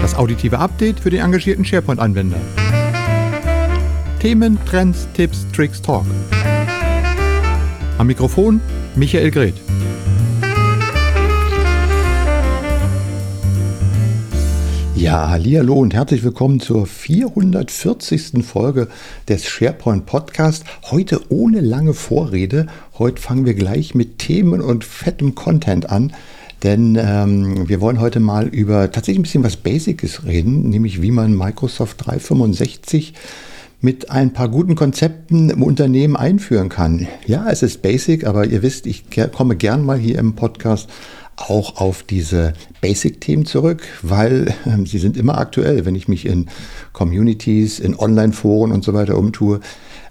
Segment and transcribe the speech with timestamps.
[0.00, 2.40] Das auditive Update für den engagierten SharePoint-Anwender.
[4.20, 6.06] Themen, Trends, Tipps, Tricks, Talk.
[7.98, 8.62] Am Mikrofon
[8.96, 9.63] Michael Greth.
[14.96, 18.44] Ja, hallo und herzlich willkommen zur 440.
[18.44, 18.86] Folge
[19.28, 20.64] des SharePoint Podcast.
[20.84, 22.68] Heute ohne lange Vorrede.
[22.96, 26.12] Heute fangen wir gleich mit Themen und fettem Content an.
[26.62, 31.10] Denn ähm, wir wollen heute mal über tatsächlich ein bisschen was Basics reden, nämlich wie
[31.10, 33.14] man Microsoft 365
[33.80, 37.06] mit ein paar guten Konzepten im Unternehmen einführen kann.
[37.26, 40.88] Ja, es ist basic, aber ihr wisst, ich komme gern mal hier im Podcast
[41.36, 46.46] auch auf diese Basic-Themen zurück, weil äh, sie sind immer aktuell, wenn ich mich in
[46.92, 49.60] Communities, in Online-Foren und so weiter umtue.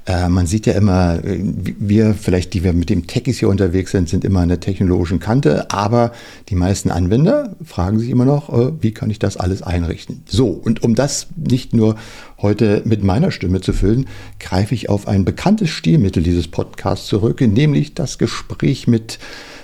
[0.06, 3.92] Äh, man sieht ja immer, äh, wir vielleicht, die wir mit dem Techies hier unterwegs
[3.92, 6.12] sind, sind immer an der technologischen Kante, aber
[6.50, 10.24] die meisten Anwender fragen sich immer noch, äh, wie kann ich das alles einrichten?
[10.26, 11.96] So, und um das nicht nur
[12.38, 14.08] heute mit meiner Stimme zu füllen,
[14.42, 19.20] greife ich auf ein bekanntes Stilmittel dieses Podcasts zurück, nämlich das Gespräch mit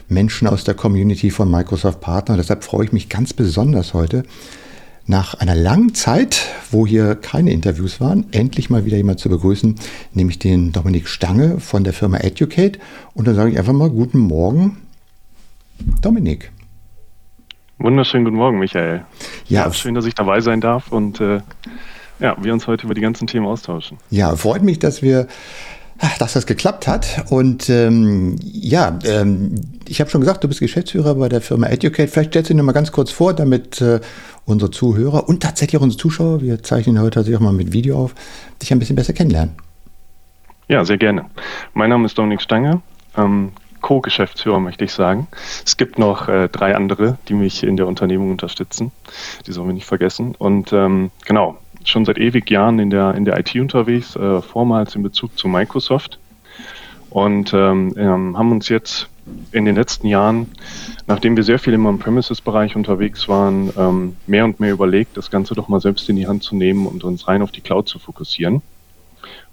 [0.10, 2.36] Menschen aus der Community von Microsoft Partner.
[2.36, 4.24] Deshalb freue ich mich ganz besonders heute,
[5.06, 9.76] nach einer langen Zeit, wo hier keine Interviews waren, endlich mal wieder jemand zu begrüßen,
[10.14, 12.80] nämlich den Dominik Stange von der Firma Educate.
[13.16, 14.78] Und dann sage ich einfach mal guten Morgen,
[16.02, 16.52] Dominik.
[17.80, 19.06] Wunderschönen guten Morgen, Michael.
[19.48, 21.40] Ja, ja schön, dass ich dabei sein darf und äh,
[22.20, 23.98] ja, wir uns heute über die ganzen Themen austauschen.
[24.12, 25.28] Ja, freut mich, dass wir
[26.20, 27.26] dass das geklappt hat.
[27.30, 29.56] Und ähm, ja, ähm,
[29.88, 32.08] ich habe schon gesagt, du bist Geschäftsführer bei der Firma Educate.
[32.08, 34.00] Vielleicht stellst du noch mal ganz kurz vor, damit äh,
[34.46, 37.98] unsere Zuhörer und tatsächlich auch unsere Zuschauer, wir zeichnen heute tatsächlich auch mal mit Video
[37.98, 38.16] auf,
[38.62, 39.56] dich ein bisschen besser kennenlernen.
[40.68, 41.26] Ja, sehr gerne.
[41.74, 42.82] Mein Name ist Dominik Stange.
[43.18, 45.28] Ähm, Co-Geschäftsführer, möchte ich sagen.
[45.66, 48.92] Es gibt noch äh, drei andere, die mich in der Unternehmung unterstützen.
[49.48, 50.36] Die sollen wir nicht vergessen.
[50.38, 51.58] Und ähm, genau,
[51.90, 55.48] schon seit ewig Jahren in der, in der IT unterwegs, äh, vormals in Bezug zu
[55.48, 56.20] Microsoft.
[57.10, 59.10] Und ähm, ähm, haben uns jetzt
[59.52, 60.48] in den letzten Jahren,
[61.08, 65.56] nachdem wir sehr viel im On-Premises-Bereich unterwegs waren, ähm, mehr und mehr überlegt, das Ganze
[65.56, 68.00] doch mal selbst in die Hand zu nehmen und uns rein auf die Cloud zu
[68.00, 68.62] fokussieren.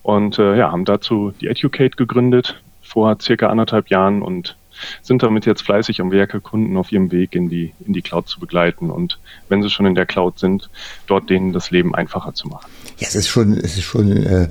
[0.03, 4.57] Und äh, ja, haben dazu die Educate gegründet vor circa anderthalb Jahren und
[5.03, 8.29] sind damit jetzt fleißig am Werke, Kunden auf ihrem Weg in die, in die Cloud
[8.29, 10.71] zu begleiten und wenn sie schon in der Cloud sind,
[11.07, 12.71] dort denen das Leben einfacher zu machen.
[12.99, 14.49] Ja, es ist schon, es ist schon, äh,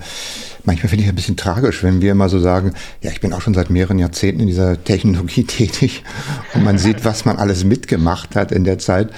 [0.64, 3.42] manchmal finde ich ein bisschen tragisch, wenn wir immer so sagen, ja, ich bin auch
[3.42, 6.04] schon seit mehreren Jahrzehnten in dieser Technologie tätig
[6.54, 9.12] und man sieht, was man alles mitgemacht hat in der Zeit.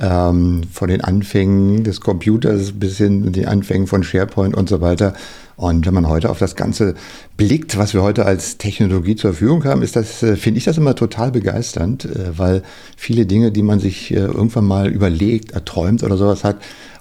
[0.00, 4.80] Ähm, von den Anfängen des Computers bis hin zu den Anfängen von SharePoint und so
[4.80, 5.14] weiter.
[5.56, 6.94] Und wenn man heute auf das Ganze
[7.36, 10.78] blickt, was wir heute als Technologie zur Verfügung haben, ist das, äh, finde ich das
[10.78, 12.62] immer total begeisternd, äh, weil
[12.96, 16.56] viele Dinge, die man sich äh, irgendwann mal überlegt, erträumt oder sowas hat,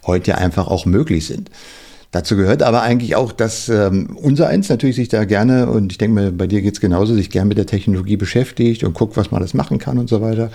[0.06, 1.50] heute ja einfach auch möglich sind.
[2.12, 5.98] Dazu gehört aber eigentlich auch, dass ähm, unser Eins natürlich sich da gerne, und ich
[5.98, 9.31] denke mal, bei dir geht's genauso, sich gern mit der Technologie beschäftigt und guckt, was
[9.31, 10.52] man alles machen kann und so weiter,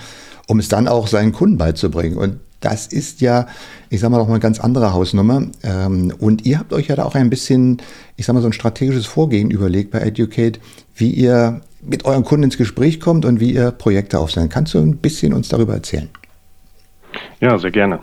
[0.48, 2.16] um es dann auch seinen Kunden beizubringen.
[2.16, 3.47] Und das ist ja,
[3.91, 5.47] ich sag mal, noch mal eine ganz andere Hausnummer.
[5.62, 7.81] Ähm, und ihr habt euch ja da auch ein bisschen,
[8.16, 10.58] ich sag mal, so ein strategisches Vorgehen überlegt bei Educate,
[10.97, 14.50] wie ihr mit euren Kunden ins Gespräch kommt und wie ihr Projekte aufsetzt.
[14.50, 16.08] Kannst du ein bisschen uns darüber erzählen?
[17.41, 18.00] Ja, sehr gerne.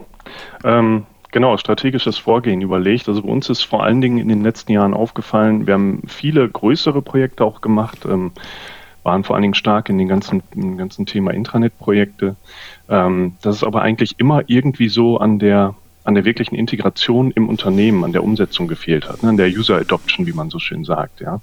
[0.64, 3.10] Ähm, genau, strategisches Vorgehen überlegt.
[3.10, 6.48] Also bei uns ist vor allen Dingen in den letzten Jahren aufgefallen, wir haben viele
[6.48, 8.06] größere Projekte auch gemacht.
[8.06, 8.32] Ähm,
[9.06, 12.36] waren vor allen Dingen stark in den ganzen, im ganzen Thema Intranet-Projekte.
[12.90, 17.48] Ähm, das ist aber eigentlich immer irgendwie so an der, an der wirklichen Integration im
[17.48, 19.30] Unternehmen, an der Umsetzung gefehlt hat, ne?
[19.30, 21.40] an der User Adoption, wie man so schön sagt, ja.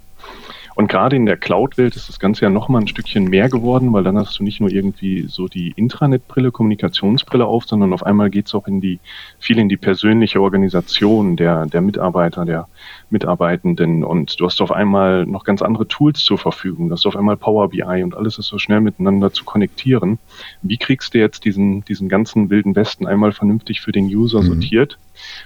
[0.75, 4.05] Und gerade in der Cloud-Welt ist das Ganze ja nochmal ein Stückchen mehr geworden, weil
[4.05, 8.47] dann hast du nicht nur irgendwie so die Intranet-Brille, Kommunikationsbrille auf, sondern auf einmal geht
[8.47, 8.99] es auch in die,
[9.39, 12.69] viel in die persönliche Organisation der, der Mitarbeiter, der
[13.11, 16.89] Mitarbeitenden und du hast auf einmal noch ganz andere Tools zur Verfügung.
[16.89, 20.19] Du hast auf einmal Power BI und alles ist so schnell miteinander zu konnektieren.
[20.63, 24.47] Wie kriegst du jetzt diesen, diesen ganzen wilden Westen einmal vernünftig für den User mhm.
[24.47, 24.99] sortiert?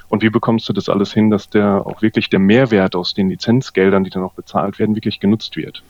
[0.08, 3.28] Und wie bekommst du das alles hin, dass der auch wirklich der Mehrwert aus den
[3.28, 5.82] Lizenzgeldern, die dann auch bezahlt werden, wirklich genutzt wird?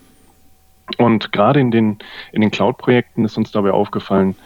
[0.99, 1.99] Und gerade in den,
[2.33, 4.37] in den Cloud-Projekten ist uns dabei aufgefallen,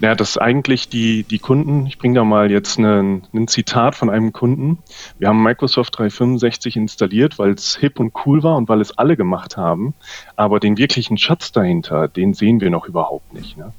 [0.00, 4.32] ja, dass eigentlich die, die Kunden, ich bringe da mal jetzt ein Zitat von einem
[4.32, 4.78] Kunden.
[5.18, 9.16] Wir haben Microsoft 365 installiert, weil es hip und cool war und weil es alle
[9.16, 9.94] gemacht haben.
[10.36, 13.56] Aber den wirklichen Schatz dahinter, den sehen wir noch überhaupt nicht.
[13.56, 13.72] Ne?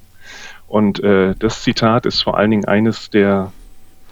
[0.68, 3.52] Und äh, das Zitat ist vor allen Dingen eines der,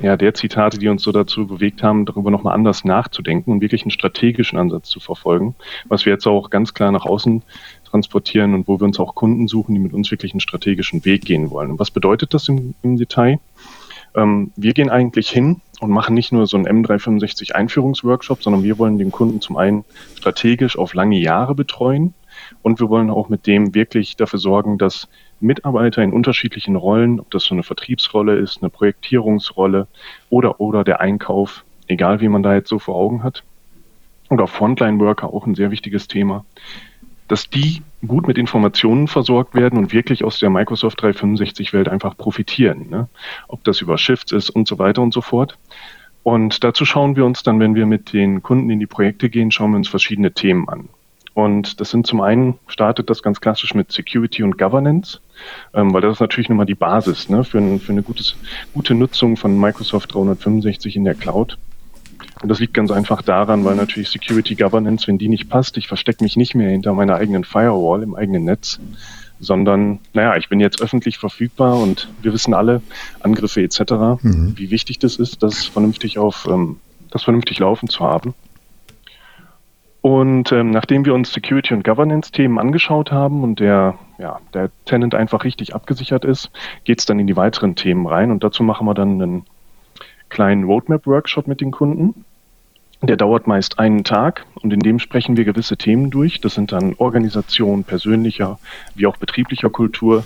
[0.00, 3.82] ja, der Zitate, die uns so dazu bewegt haben, darüber nochmal anders nachzudenken und wirklich
[3.82, 5.54] einen strategischen Ansatz zu verfolgen,
[5.88, 7.42] was wir jetzt auch ganz klar nach außen
[7.84, 11.24] transportieren und wo wir uns auch Kunden suchen, die mit uns wirklich einen strategischen Weg
[11.24, 11.70] gehen wollen.
[11.72, 13.38] Und was bedeutet das im, im Detail?
[14.14, 18.78] Ähm, wir gehen eigentlich hin und machen nicht nur so einen M365 Einführungsworkshop, sondern wir
[18.78, 19.84] wollen den Kunden zum einen
[20.16, 22.14] strategisch auf lange Jahre betreuen
[22.62, 25.08] und wir wollen auch mit dem wirklich dafür sorgen, dass
[25.40, 29.86] Mitarbeiter in unterschiedlichen Rollen, ob das so eine Vertriebsrolle ist, eine Projektierungsrolle
[30.30, 33.42] oder, oder der Einkauf, egal wie man da jetzt so vor Augen hat,
[34.30, 36.44] oder Frontline-Worker auch ein sehr wichtiges Thema,
[37.28, 42.88] dass die gut mit Informationen versorgt werden und wirklich aus der Microsoft 365-Welt einfach profitieren.
[42.88, 43.08] Ne?
[43.48, 45.58] Ob das über Shifts ist und so weiter und so fort.
[46.22, 49.50] Und dazu schauen wir uns dann, wenn wir mit den Kunden in die Projekte gehen,
[49.50, 50.88] schauen wir uns verschiedene Themen an.
[51.34, 55.20] Und das sind zum einen, startet das ganz klassisch mit Security und Governance,
[55.74, 58.36] ähm, weil das ist natürlich nochmal die Basis ne, für, ein, für eine gutes,
[58.74, 61.58] gute Nutzung von Microsoft 365 in der Cloud.
[62.42, 65.88] Und das liegt ganz einfach daran, weil natürlich Security Governance, wenn die nicht passt, ich
[65.88, 68.80] verstecke mich nicht mehr hinter meiner eigenen Firewall im eigenen Netz,
[69.40, 72.82] sondern, naja, ich bin jetzt öffentlich verfügbar und wir wissen alle,
[73.20, 74.54] Angriffe etc., mhm.
[74.56, 76.78] wie wichtig das ist, das vernünftig auf, ähm,
[77.10, 78.34] das vernünftig laufen zu haben.
[80.08, 85.14] Und ähm, nachdem wir uns Security- und Governance-Themen angeschaut haben und der, ja, der Tenant
[85.14, 86.50] einfach richtig abgesichert ist,
[86.84, 88.30] geht es dann in die weiteren Themen rein.
[88.30, 89.44] Und dazu machen wir dann einen
[90.30, 92.24] kleinen Roadmap-Workshop mit den Kunden.
[93.02, 96.40] Der dauert meist einen Tag und in dem sprechen wir gewisse Themen durch.
[96.40, 98.58] Das sind dann Organisation, persönlicher
[98.94, 100.24] wie auch betrieblicher Kultur,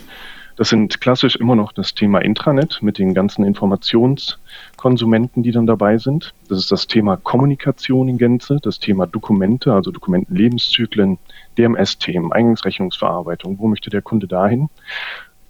[0.56, 5.98] das sind klassisch immer noch das Thema Intranet mit den ganzen Informationskonsumenten, die dann dabei
[5.98, 6.34] sind.
[6.48, 11.18] Das ist das Thema Kommunikation in Gänze, das Thema Dokumente, also Dokumentenlebenszyklen,
[11.58, 14.68] DMS-Themen, Eingangsrechnungsverarbeitung, wo möchte der Kunde dahin?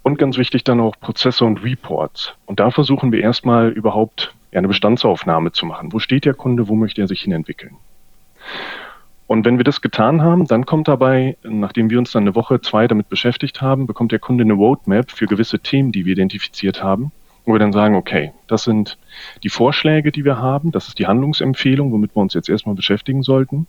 [0.03, 2.33] Und ganz wichtig dann auch Prozesse und Reports.
[2.47, 5.93] Und da versuchen wir erstmal überhaupt eine Bestandsaufnahme zu machen.
[5.93, 7.77] Wo steht der Kunde, wo möchte er sich hin entwickeln?
[9.27, 12.61] Und wenn wir das getan haben, dann kommt dabei, nachdem wir uns dann eine Woche,
[12.61, 16.83] zwei damit beschäftigt haben, bekommt der Kunde eine Roadmap für gewisse Themen, die wir identifiziert
[16.83, 17.13] haben,
[17.45, 18.99] wo wir dann sagen, okay, das sind
[19.43, 23.23] die Vorschläge, die wir haben, das ist die Handlungsempfehlung, womit wir uns jetzt erstmal beschäftigen
[23.23, 23.67] sollten.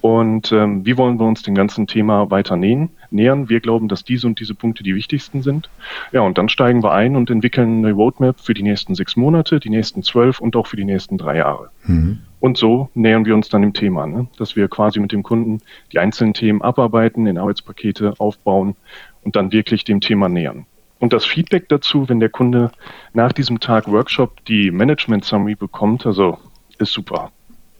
[0.00, 3.48] Und ähm, wie wollen wir uns dem ganzen Thema weiter nähen, nähern?
[3.48, 5.68] Wir glauben, dass diese und diese Punkte die wichtigsten sind.
[6.12, 9.58] Ja, und dann steigen wir ein und entwickeln eine Roadmap für die nächsten sechs Monate,
[9.58, 11.70] die nächsten zwölf und auch für die nächsten drei Jahre.
[11.84, 12.20] Mhm.
[12.40, 14.28] Und so nähern wir uns dann dem Thema, ne?
[14.38, 15.60] dass wir quasi mit dem Kunden
[15.92, 18.76] die einzelnen Themen abarbeiten, in Arbeitspakete aufbauen
[19.22, 20.66] und dann wirklich dem Thema nähern.
[21.00, 22.70] Und das Feedback dazu, wenn der Kunde
[23.12, 26.38] nach diesem Tag Workshop die Management Summary bekommt, also
[26.78, 27.30] ist super.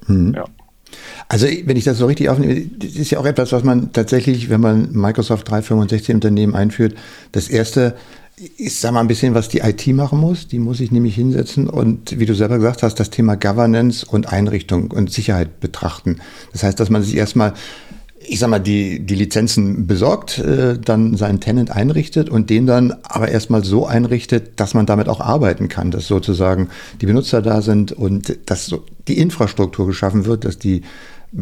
[0.06, 0.34] Mhm.
[0.34, 0.44] Ja.
[1.28, 4.48] Also wenn ich das so richtig aufnehme, das ist ja auch etwas, was man tatsächlich,
[4.48, 6.94] wenn man Microsoft 365 Unternehmen einführt,
[7.32, 7.96] das erste
[8.56, 10.48] ist, sag mal, ein bisschen, was die IT machen muss.
[10.48, 14.32] Die muss sich nämlich hinsetzen und, wie du selber gesagt hast, das Thema Governance und
[14.32, 16.18] Einrichtung und Sicherheit betrachten.
[16.52, 17.54] Das heißt, dass man sich erstmal,
[18.20, 22.94] ich sag mal, die, die Lizenzen besorgt, äh, dann seinen Tenant einrichtet und den dann
[23.02, 26.68] aber erstmal so einrichtet, dass man damit auch arbeiten kann, dass sozusagen
[27.00, 30.82] die Benutzer da sind und dass so die Infrastruktur geschaffen wird, dass die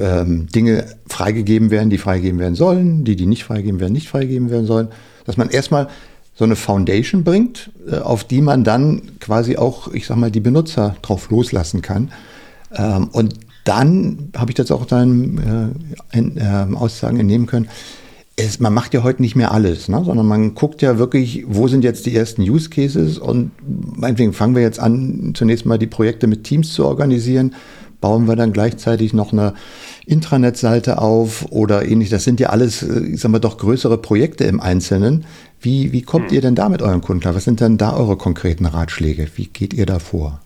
[0.00, 4.50] ähm, Dinge freigegeben werden, die freigegeben werden sollen, die, die nicht freigegeben werden, nicht freigegeben
[4.50, 4.88] werden sollen.
[5.26, 5.88] Dass man erstmal
[6.36, 10.40] so eine Foundation bringt, äh, auf die man dann quasi auch, ich sag mal, die
[10.40, 12.12] Benutzer drauf loslassen kann.
[12.74, 13.34] Ähm, und
[13.64, 15.74] dann habe ich das auch deinen
[16.12, 17.68] äh, ähm, Aussagen entnehmen können.
[18.36, 20.02] Es, man macht ja heute nicht mehr alles, ne?
[20.04, 23.50] sondern man guckt ja wirklich, wo sind jetzt die ersten Use Cases und
[23.98, 27.54] meinetwegen fangen wir jetzt an, zunächst mal die Projekte mit Teams zu organisieren
[28.00, 29.54] bauen wir dann gleichzeitig noch eine
[30.06, 32.10] Intranet-Seite auf oder ähnlich.
[32.10, 35.24] Das sind ja alles, äh, ich sag mal, doch größere Projekte im Einzelnen.
[35.60, 37.34] Wie, wie kommt ihr denn da mit euren Kunden klar?
[37.34, 39.28] Was sind denn da eure konkreten Ratschläge?
[39.36, 40.40] Wie geht ihr da vor?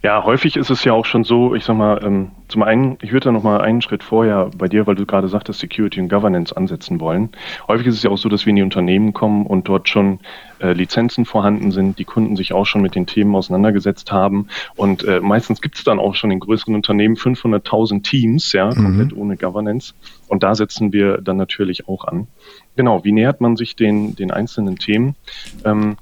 [0.00, 3.12] Ja, häufig ist es ja auch schon so, ich sag mal, ähm, zum einen, ich
[3.12, 6.56] würde da nochmal einen Schritt vorher bei dir, weil du gerade sagtest, Security und Governance
[6.56, 7.30] ansetzen wollen.
[7.66, 10.20] Häufig ist es ja auch so, dass wir in die Unternehmen kommen und dort schon
[10.60, 14.46] äh, Lizenzen vorhanden sind, die Kunden sich auch schon mit den Themen auseinandergesetzt haben.
[14.76, 18.74] Und äh, meistens gibt es dann auch schon in größeren Unternehmen 500.000 Teams, ja, mhm.
[18.74, 19.94] komplett ohne Governance.
[20.28, 22.28] Und da setzen wir dann natürlich auch an.
[22.76, 25.16] Genau, wie nähert man sich den, den einzelnen Themen?
[25.64, 25.96] Ähm,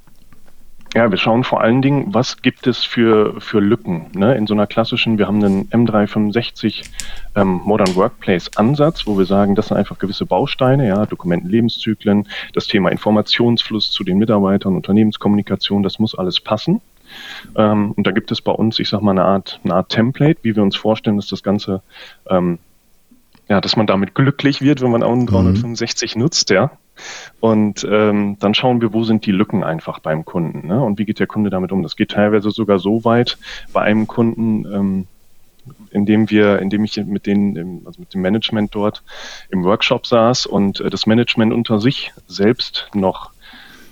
[0.97, 4.07] ja, wir schauen vor allen Dingen, was gibt es für, für Lücken.
[4.15, 4.35] Ne?
[4.35, 6.87] In so einer klassischen, wir haben einen M365
[7.35, 12.67] ähm, Modern Workplace Ansatz, wo wir sagen, das sind einfach gewisse Bausteine, ja, Dokumentenlebenszyklen, das
[12.67, 16.81] Thema Informationsfluss zu den Mitarbeitern, Unternehmenskommunikation, das muss alles passen.
[17.57, 20.41] Ähm, und da gibt es bei uns, ich sag mal, eine Art, eine Art Template,
[20.45, 21.83] wie wir uns vorstellen, dass das Ganze,
[22.31, 22.59] ähm,
[23.49, 26.23] ja, dass man damit glücklich wird, wenn man auch 365 mhm.
[26.23, 26.73] nutzt, ja.
[27.41, 30.83] Und ähm, dann schauen wir, wo sind die Lücken einfach beim Kunden ne?
[30.83, 31.83] und wie geht der Kunde damit um.
[31.83, 33.37] Das geht teilweise sogar so weit
[33.73, 35.07] bei einem Kunden, ähm,
[35.91, 39.03] indem wir, indem ich mit denen, also mit dem Management dort
[39.51, 43.31] im Workshop saß und äh, das Management unter sich selbst noch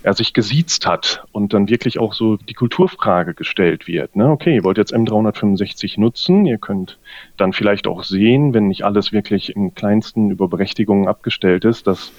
[0.04, 4.16] er sich gesiezt hat und dann wirklich auch so die Kulturfrage gestellt wird.
[4.16, 4.28] Ne?
[4.28, 6.98] Okay, ihr wollt jetzt M365 nutzen, ihr könnt
[7.38, 12.12] dann vielleicht auch sehen, wenn nicht alles wirklich im kleinsten über Berechtigungen abgestellt ist, dass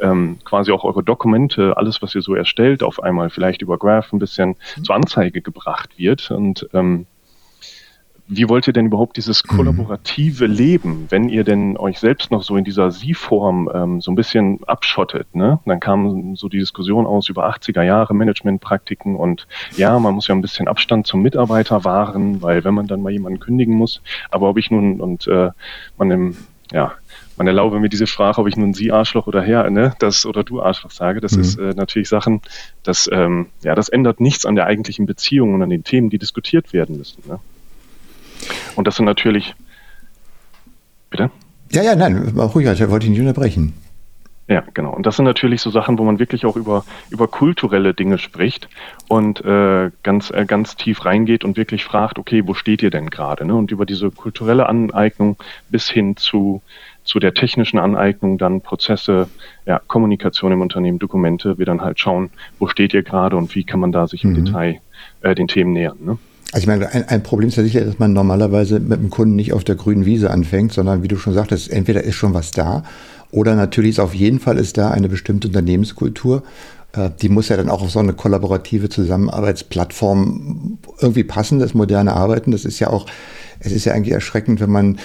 [0.00, 4.14] ähm, quasi auch eure Dokumente, alles, was ihr so erstellt, auf einmal vielleicht über Graph
[4.14, 4.84] ein bisschen mhm.
[4.84, 7.06] zur Anzeige gebracht wird und ähm,
[8.28, 9.56] wie wollt ihr denn überhaupt dieses mhm.
[9.56, 14.16] kollaborative Leben, wenn ihr denn euch selbst noch so in dieser Sie-Form ähm, so ein
[14.16, 15.34] bisschen abschottet?
[15.34, 15.60] Ne?
[15.64, 20.34] Dann kam so die Diskussion aus über 80er Jahre Managementpraktiken und ja, man muss ja
[20.34, 24.48] ein bisschen Abstand zum Mitarbeiter wahren, weil wenn man dann mal jemanden kündigen muss, aber
[24.48, 25.50] ob ich nun und äh,
[25.96, 26.36] man im,
[26.72, 26.92] ja,
[27.36, 30.42] man erlaube mir diese Frage, ob ich nun Sie Arschloch oder Herr, ne, das oder
[30.42, 31.40] du Arschloch sage, das mhm.
[31.42, 32.40] ist äh, natürlich Sachen,
[32.82, 36.18] das, ähm, ja, das ändert nichts an der eigentlichen Beziehung und an den Themen, die
[36.18, 37.22] diskutiert werden müssen.
[37.28, 37.38] Ne?
[38.74, 39.54] Und das sind natürlich.
[41.10, 41.30] Bitte?
[41.70, 43.74] Ja, ja, nein, ruhig, ich wollte ich nicht unterbrechen.
[44.48, 44.94] Ja, genau.
[44.94, 48.68] Und das sind natürlich so Sachen, wo man wirklich auch über, über kulturelle Dinge spricht
[49.08, 53.10] und äh, ganz, äh, ganz tief reingeht und wirklich fragt, okay, wo steht ihr denn
[53.10, 53.44] gerade?
[53.44, 53.56] Ne?
[53.56, 55.36] Und über diese kulturelle Aneignung
[55.68, 56.62] bis hin zu,
[57.02, 59.28] zu der technischen Aneignung, dann Prozesse,
[59.64, 63.64] ja, Kommunikation im Unternehmen, Dokumente, wir dann halt schauen, wo steht ihr gerade und wie
[63.64, 64.44] kann man da sich im mhm.
[64.44, 64.80] Detail
[65.22, 65.98] äh, den Themen nähern.
[66.00, 66.18] Ne?
[66.52, 69.36] Also ich meine, ein, ein Problem ist ja sicher, dass man normalerweise mit dem Kunden
[69.36, 72.50] nicht auf der grünen Wiese anfängt, sondern wie du schon sagtest, entweder ist schon was
[72.50, 72.84] da
[73.30, 76.42] oder natürlich ist auf jeden Fall ist da eine bestimmte Unternehmenskultur.
[76.92, 82.14] Äh, die muss ja dann auch auf so eine kollaborative Zusammenarbeitsplattform irgendwie passen, das moderne
[82.14, 82.52] Arbeiten.
[82.52, 83.06] Das ist ja auch,
[83.58, 84.98] es ist ja eigentlich erschreckend, wenn man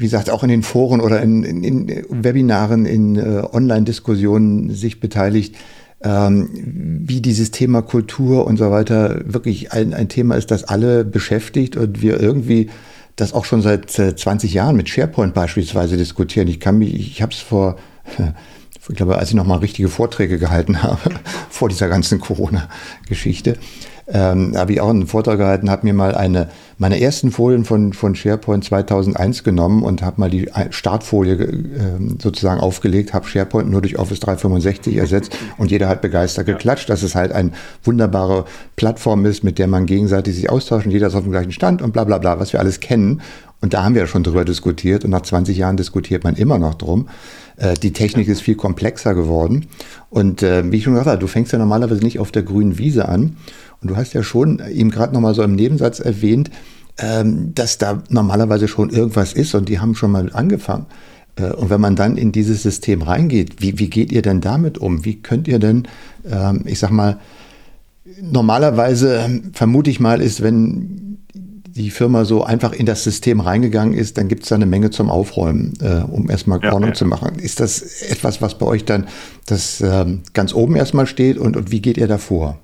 [0.00, 4.98] wie gesagt, auch in den Foren oder in, in, in Webinaren, in äh, Online-Diskussionen sich
[4.98, 5.56] beteiligt,
[6.02, 6.48] ähm,
[7.06, 11.76] wie dieses Thema Kultur und so weiter wirklich ein, ein Thema ist, das alle beschäftigt
[11.76, 12.70] und wir irgendwie
[13.16, 16.48] das auch schon seit 20 äh, Jahren mit SharePoint beispielsweise diskutieren.
[16.48, 17.76] Ich kann mich, ich habe es vor,
[18.88, 21.10] ich glaube, als ich noch mal richtige Vorträge gehalten habe
[21.50, 23.58] vor dieser ganzen Corona-Geschichte,
[24.12, 26.48] ähm, habe ich auch einen Vortrag gehalten, habe mir mal eine
[26.80, 31.58] meine ersten Folien von, von SharePoint 2001 genommen und habe mal die Startfolie äh,
[32.18, 37.02] sozusagen aufgelegt, habe SharePoint nur durch Office 365 ersetzt und jeder hat begeistert geklatscht, dass
[37.02, 37.50] es halt eine
[37.84, 41.52] wunderbare Plattform ist, mit der man gegenseitig sich austauscht und jeder ist auf dem gleichen
[41.52, 43.20] Stand und bla bla bla, was wir alles kennen.
[43.60, 46.58] Und da haben wir ja schon drüber diskutiert und nach 20 Jahren diskutiert man immer
[46.58, 47.08] noch drum.
[47.58, 49.66] Äh, die Technik ist viel komplexer geworden.
[50.08, 52.78] Und äh, wie ich schon gesagt habe, du fängst ja normalerweise nicht auf der grünen
[52.78, 53.36] Wiese an.
[53.80, 56.50] Und du hast ja schon eben gerade nochmal so im Nebensatz erwähnt,
[56.98, 60.86] ähm, dass da normalerweise schon irgendwas ist und die haben schon mal angefangen.
[61.36, 64.78] Äh, und wenn man dann in dieses System reingeht, wie, wie geht ihr denn damit
[64.78, 65.04] um?
[65.04, 65.88] Wie könnt ihr denn,
[66.30, 67.18] ähm, ich sag mal,
[68.20, 73.94] normalerweise ähm, vermute ich mal, ist, wenn die Firma so einfach in das System reingegangen
[73.94, 76.94] ist, dann gibt es da eine Menge zum Aufräumen, äh, um erstmal ja, Ordnung ja.
[76.94, 77.38] zu machen.
[77.38, 79.06] Ist das etwas, was bei euch dann
[79.46, 82.58] das ähm, ganz oben erstmal steht und, und wie geht ihr davor?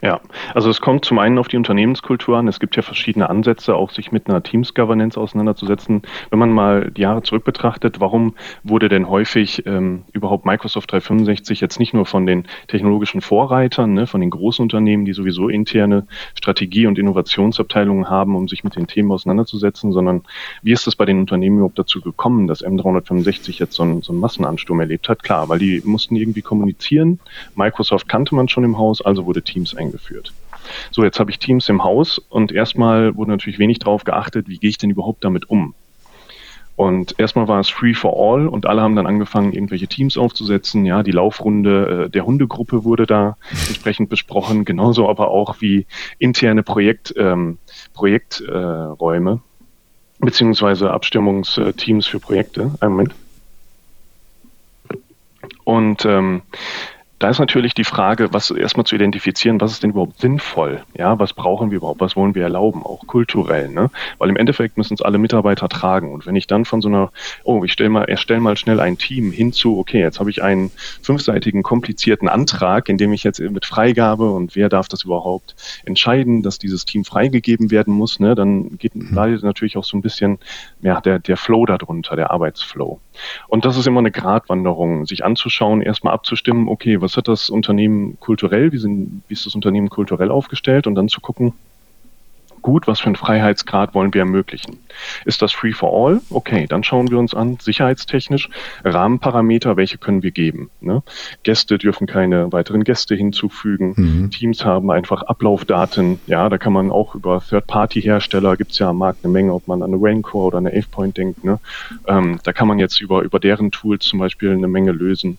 [0.00, 0.20] Ja,
[0.54, 2.46] also es kommt zum einen auf die Unternehmenskultur an.
[2.46, 6.02] Es gibt ja verschiedene Ansätze, auch sich mit einer Teams-Governance auseinanderzusetzen.
[6.30, 11.60] Wenn man mal die Jahre zurück betrachtet, warum wurde denn häufig ähm, überhaupt Microsoft 365
[11.60, 16.06] jetzt nicht nur von den technologischen Vorreitern, ne, von den großen Unternehmen, die sowieso interne
[16.36, 20.22] Strategie- und Innovationsabteilungen haben, um sich mit den Themen auseinanderzusetzen, sondern
[20.62, 24.12] wie ist es bei den Unternehmen überhaupt dazu gekommen, dass M365 jetzt so einen, so
[24.12, 25.24] einen Massenansturm erlebt hat?
[25.24, 27.18] Klar, weil die mussten irgendwie kommunizieren.
[27.56, 30.32] Microsoft kannte man schon im Haus, also wurde Teams eingeführt eingeführt.
[30.90, 34.58] So, jetzt habe ich Teams im Haus und erstmal wurde natürlich wenig darauf geachtet, wie
[34.58, 35.74] gehe ich denn überhaupt damit um.
[36.76, 40.86] Und erstmal war es free for all und alle haben dann angefangen, irgendwelche Teams aufzusetzen.
[40.86, 45.86] Ja, die Laufrunde äh, der Hundegruppe wurde da entsprechend besprochen, genauso aber auch wie
[46.20, 47.58] interne Projekt, ähm,
[47.94, 52.70] Projekträume äh, beziehungsweise Abstimmungsteams für Projekte.
[52.78, 53.14] Einen Moment.
[55.64, 56.42] Und ähm,
[57.18, 60.84] da ist natürlich die Frage, was erstmal zu identifizieren, was ist denn überhaupt sinnvoll?
[60.96, 62.00] Ja, was brauchen wir überhaupt?
[62.00, 62.84] Was wollen wir erlauben?
[62.84, 63.90] Auch kulturell, ne?
[64.18, 66.12] Weil im Endeffekt müssen es alle Mitarbeiter tragen.
[66.12, 67.10] Und wenn ich dann von so einer,
[67.42, 70.70] oh, ich stelle mal, erstelle mal schnell ein Team hinzu, okay, jetzt habe ich einen
[71.02, 76.42] fünfseitigen, komplizierten Antrag, in dem ich jetzt mit Freigabe und wer darf das überhaupt entscheiden,
[76.42, 78.36] dass dieses Team freigegeben werden muss, ne?
[78.36, 79.12] Dann geht mhm.
[79.12, 80.38] leidet natürlich auch so ein bisschen,
[80.82, 83.00] ja, der, der Flow darunter, der Arbeitsflow.
[83.48, 88.18] Und das ist immer eine Gratwanderung, sich anzuschauen, erstmal abzustimmen, okay, was hat das Unternehmen
[88.20, 91.54] kulturell, wie, sind, wie ist das Unternehmen kulturell aufgestellt und dann zu gucken,
[92.62, 94.78] gut, was für einen Freiheitsgrad wollen wir ermöglichen.
[95.24, 96.20] Ist das Free for All?
[96.30, 98.48] Okay, dann schauen wir uns an, sicherheitstechnisch,
[98.84, 100.70] Rahmenparameter, welche können wir geben.
[100.80, 101.02] Ne?
[101.42, 104.30] Gäste dürfen keine weiteren Gäste hinzufügen, mhm.
[104.30, 108.98] Teams haben einfach Ablaufdaten, ja, da kann man auch über Third-Party-Hersteller, gibt es ja am
[108.98, 111.58] Markt eine Menge, ob man an eine Rancor oder eine AvePoint denkt, ne?
[112.06, 115.38] Ähm, da kann man jetzt über, über deren Tools zum Beispiel eine Menge lösen.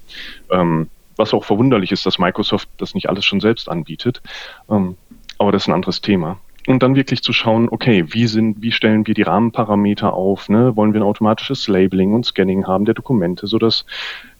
[0.49, 0.87] Ähm,
[1.19, 4.21] was auch verwunderlich ist, dass Microsoft das nicht alles schon selbst anbietet.
[4.69, 4.95] Ähm,
[5.37, 6.39] aber das ist ein anderes Thema.
[6.67, 10.49] Und dann wirklich zu schauen, okay, wie sind, wie stellen wir die Rahmenparameter auf?
[10.49, 10.75] Ne?
[10.75, 13.85] Wollen wir ein automatisches Labeling und Scanning haben der Dokumente, sodass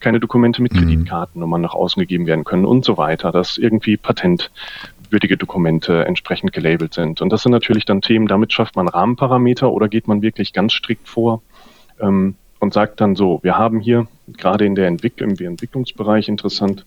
[0.00, 0.78] keine Dokumente mit mhm.
[0.78, 6.94] Kreditkartennummern nach außen gegeben werden können und so weiter, dass irgendwie patentwürdige Dokumente entsprechend gelabelt
[6.94, 7.20] sind.
[7.20, 10.74] Und das sind natürlich dann Themen, damit schafft man Rahmenparameter oder geht man wirklich ganz
[10.74, 11.42] strikt vor
[12.00, 16.86] ähm, und sagt dann so, wir haben hier gerade in der Entwicklung, im Entwicklungsbereich interessant,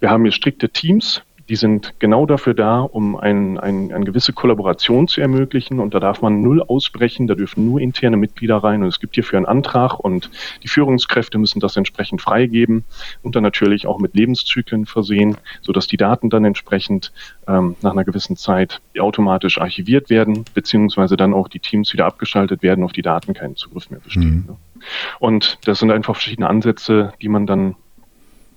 [0.00, 4.34] wir haben hier strikte Teams, die sind genau dafür da, um ein, ein, eine gewisse
[4.34, 5.80] Kollaboration zu ermöglichen.
[5.80, 8.82] Und da darf man null ausbrechen, da dürfen nur interne Mitglieder rein.
[8.82, 10.30] Und es gibt hierfür einen Antrag und
[10.62, 12.84] die Führungskräfte müssen das entsprechend freigeben
[13.22, 17.12] und dann natürlich auch mit Lebenszyklen versehen, sodass die Daten dann entsprechend
[17.46, 22.62] ähm, nach einer gewissen Zeit automatisch archiviert werden, beziehungsweise dann auch die Teams wieder abgeschaltet
[22.62, 24.24] werden, auf die Daten keinen Zugriff mehr besteht.
[24.24, 24.44] Mhm.
[24.48, 24.56] Ne?
[25.18, 27.76] Und das sind einfach verschiedene Ansätze, die man dann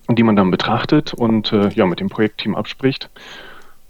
[0.09, 3.09] die man dann betrachtet und äh, ja, mit dem Projektteam abspricht.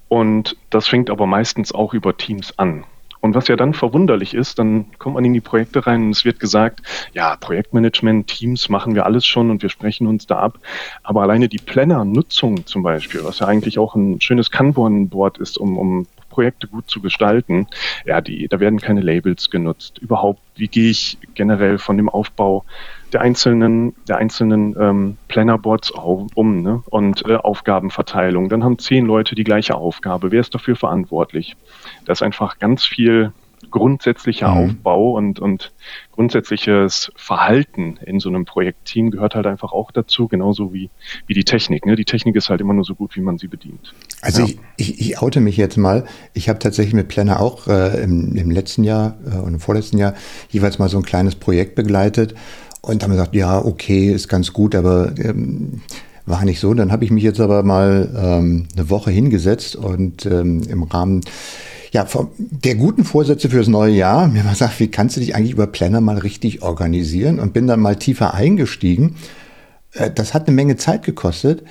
[0.07, 2.83] Und das fängt aber meistens auch über Teams an.
[3.21, 6.25] Und was ja dann verwunderlich ist, dann kommt man in die Projekte rein und es
[6.25, 6.81] wird gesagt,
[7.13, 10.57] ja, Projektmanagement, Teams machen wir alles schon und wir sprechen uns da ab.
[11.03, 15.77] Aber alleine die Planner-Nutzung zum Beispiel, was ja eigentlich auch ein schönes Kanban-Board ist, um,
[15.77, 17.67] um Projekte gut zu gestalten,
[18.05, 19.99] ja, die, da werden keine Labels genutzt.
[19.99, 22.63] Überhaupt, wie gehe ich generell von dem Aufbau
[23.13, 26.81] der einzelnen, der einzelnen ähm, Plannerboards um ne?
[26.89, 28.47] und äh, Aufgabenverteilung.
[28.49, 30.31] Dann haben zehn Leute die gleiche Aufgabe.
[30.31, 31.57] Wer ist dafür verantwortlich?
[32.05, 33.33] Das ist einfach ganz viel
[33.69, 34.57] grundsätzlicher mhm.
[34.57, 35.71] Aufbau und, und
[36.11, 40.89] grundsätzliches Verhalten in so einem Projektteam gehört halt einfach auch dazu, genauso wie,
[41.27, 41.85] wie die Technik.
[41.85, 41.95] Ne?
[41.95, 43.93] Die Technik ist halt immer nur so gut, wie man sie bedient.
[44.21, 44.47] Also ja.
[44.47, 46.05] ich, ich, ich oute mich jetzt mal.
[46.33, 49.97] Ich habe tatsächlich mit Planner auch äh, im, im letzten Jahr äh, und im vorletzten
[49.97, 50.13] Jahr
[50.49, 52.35] jeweils mal so ein kleines Projekt begleitet
[52.81, 55.81] und haben gesagt, ja, okay, ist ganz gut, aber ähm,
[56.31, 56.73] war nicht so.
[56.73, 61.21] Dann habe ich mich jetzt aber mal ähm, eine Woche hingesetzt und ähm, im Rahmen
[61.91, 65.51] ja, der guten Vorsätze fürs neue Jahr mir mal gesagt, wie kannst du dich eigentlich
[65.51, 69.17] über Planner mal richtig organisieren und bin dann mal tiefer eingestiegen.
[69.93, 71.63] Äh, das hat eine Menge Zeit gekostet.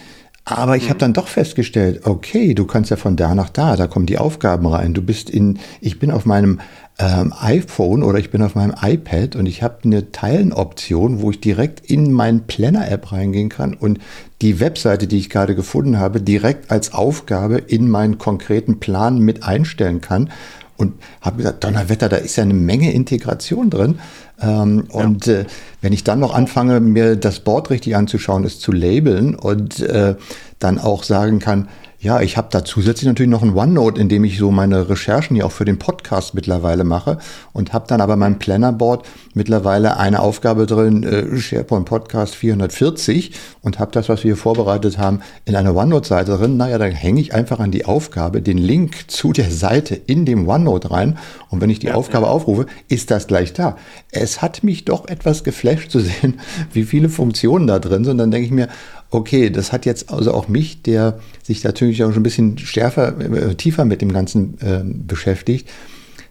[0.44, 1.01] Aber ich habe mhm.
[1.01, 4.66] dann doch festgestellt, okay, du kannst ja von da nach da, da kommen die Aufgaben
[4.66, 4.94] rein.
[4.94, 6.61] Du bist in, ich bin auf meinem
[7.00, 11.40] ähm, iPhone oder ich bin auf meinem iPad und ich habe eine Teilenoption, wo ich
[11.40, 13.98] direkt in meinen Planner-App reingehen kann und
[14.42, 19.42] die Webseite, die ich gerade gefunden habe, direkt als Aufgabe in meinen konkreten Plan mit
[19.44, 20.30] einstellen kann.
[20.76, 23.98] Und habe gesagt, Donnerwetter, da ist ja eine Menge Integration drin.
[24.40, 25.00] Ähm, ja.
[25.00, 25.44] Und äh,
[25.82, 30.14] wenn ich dann noch anfange, mir das Board richtig anzuschauen, es zu labeln und äh,
[30.58, 31.68] dann auch sagen kann,
[32.02, 35.36] ja, ich habe da zusätzlich natürlich noch ein OneNote, in dem ich so meine Recherchen
[35.36, 37.18] hier auch für den Podcast mittlerweile mache
[37.52, 43.78] und habe dann aber mein Plannerboard mittlerweile eine Aufgabe drin, äh, SharePoint Podcast 440 und
[43.78, 46.56] habe das, was wir hier vorbereitet haben, in einer OneNote-Seite drin.
[46.56, 50.48] Naja, dann hänge ich einfach an die Aufgabe den Link zu der Seite in dem
[50.48, 51.18] OneNote rein
[51.50, 52.32] und wenn ich die ja, Aufgabe ja.
[52.32, 53.76] aufrufe, ist das gleich da.
[54.10, 56.40] Es hat mich doch etwas geflasht zu sehen,
[56.72, 58.12] wie viele Funktionen da drin sind.
[58.12, 58.68] Und dann denke ich mir,
[59.11, 63.18] okay, das hat jetzt also auch mich, der sich natürlich auch schon ein bisschen stärker,
[63.20, 65.68] äh, tiefer mit dem Ganzen äh, beschäftigt,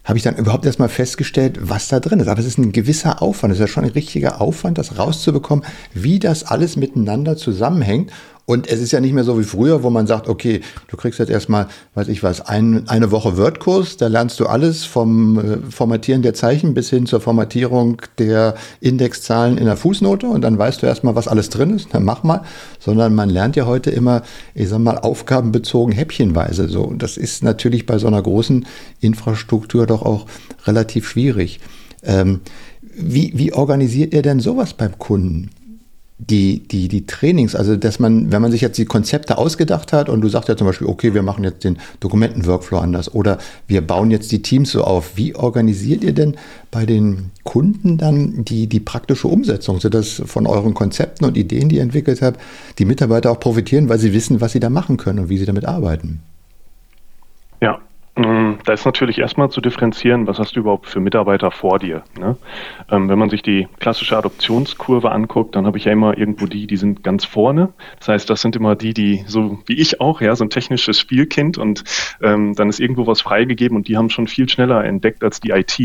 [0.05, 2.27] habe ich dann überhaupt erstmal festgestellt, was da drin ist.
[2.27, 5.65] Aber es ist ein gewisser Aufwand, es ist ja schon ein richtiger Aufwand, das rauszubekommen,
[5.93, 8.11] wie das alles miteinander zusammenhängt.
[8.49, 11.19] Und es ist ja nicht mehr so wie früher, wo man sagt, okay, du kriegst
[11.19, 15.57] jetzt erstmal, weiß ich was, ein, eine Woche Wordkurs, da lernst du alles vom äh,
[15.69, 20.81] Formatieren der Zeichen bis hin zur Formatierung der Indexzahlen in der Fußnote und dann weißt
[20.81, 22.41] du erstmal, was alles drin ist, dann mach mal.
[22.79, 24.23] Sondern man lernt ja heute immer,
[24.55, 26.81] ich sag mal, aufgabenbezogen, häppchenweise so.
[26.81, 28.65] Und das ist natürlich bei so einer großen
[28.99, 30.25] Infrastruktur doch auch
[30.65, 31.59] relativ schwierig.
[32.01, 32.41] Ähm,
[32.81, 35.51] wie, wie organisiert ihr denn sowas beim Kunden?
[36.19, 40.09] Die, die, die Trainings, also dass man, wenn man sich jetzt die Konzepte ausgedacht hat
[40.09, 43.81] und du sagst ja zum Beispiel, okay, wir machen jetzt den Dokumenten-Workflow anders oder wir
[43.81, 46.35] bauen jetzt die Teams so auf, wie organisiert ihr denn
[46.71, 51.77] bei den Kunden dann die, die praktische Umsetzung, sodass von euren Konzepten und Ideen, die
[51.77, 52.39] ihr entwickelt habt,
[52.77, 55.45] die Mitarbeiter auch profitieren, weil sie wissen, was sie da machen können und wie sie
[55.45, 56.19] damit arbeiten?
[58.19, 62.03] Mm, da ist natürlich erstmal zu differenzieren, was hast du überhaupt für Mitarbeiter vor dir.
[62.19, 62.35] Ne?
[62.91, 66.67] Ähm, wenn man sich die klassische Adoptionskurve anguckt, dann habe ich ja immer irgendwo die,
[66.67, 67.69] die sind ganz vorne.
[67.99, 70.99] Das heißt, das sind immer die, die so wie ich auch, ja, so ein technisches
[70.99, 71.85] Spielkind und
[72.21, 75.51] ähm, dann ist irgendwo was freigegeben und die haben schon viel schneller entdeckt als die
[75.51, 75.79] IT,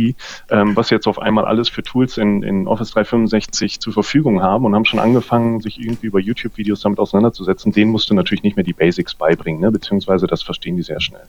[0.50, 4.64] ähm, was jetzt auf einmal alles für Tools in, in Office 365 zur Verfügung haben
[4.64, 7.70] und haben schon angefangen, sich irgendwie über YouTube-Videos damit auseinanderzusetzen.
[7.70, 9.70] Denen musst du natürlich nicht mehr die Basics beibringen, ne?
[9.70, 11.28] beziehungsweise das verstehen die sehr schnell.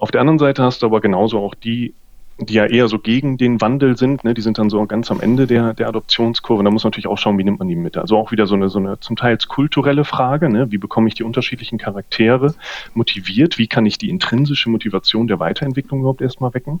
[0.00, 1.92] Auf der anderen Seite hast du aber genauso auch die,
[2.38, 4.32] die ja eher so gegen den Wandel sind, ne?
[4.32, 6.60] die sind dann so ganz am Ende der, der Adoptionskurve.
[6.60, 7.98] Und da muss man natürlich auch schauen, wie nimmt man die mit.
[7.98, 10.72] Also auch wieder so eine, so eine zum Teils kulturelle Frage, ne?
[10.72, 12.54] wie bekomme ich die unterschiedlichen Charaktere
[12.94, 16.80] motiviert, wie kann ich die intrinsische Motivation der Weiterentwicklung überhaupt erstmal wecken.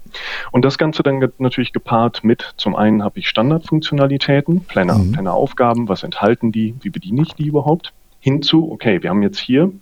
[0.50, 5.12] Und das Ganze dann natürlich gepaart mit, zum einen habe ich Standardfunktionalitäten, Planner, mhm.
[5.12, 9.72] Planner-Aufgaben, was enthalten die, wie bediene ich die überhaupt, hinzu, okay, wir haben jetzt hier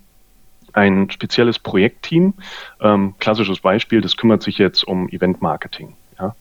[0.72, 2.35] ein spezielles Projektteam.
[2.81, 6.35] Ähm, klassisches Beispiel, das kümmert sich jetzt um Event-Marketing ja,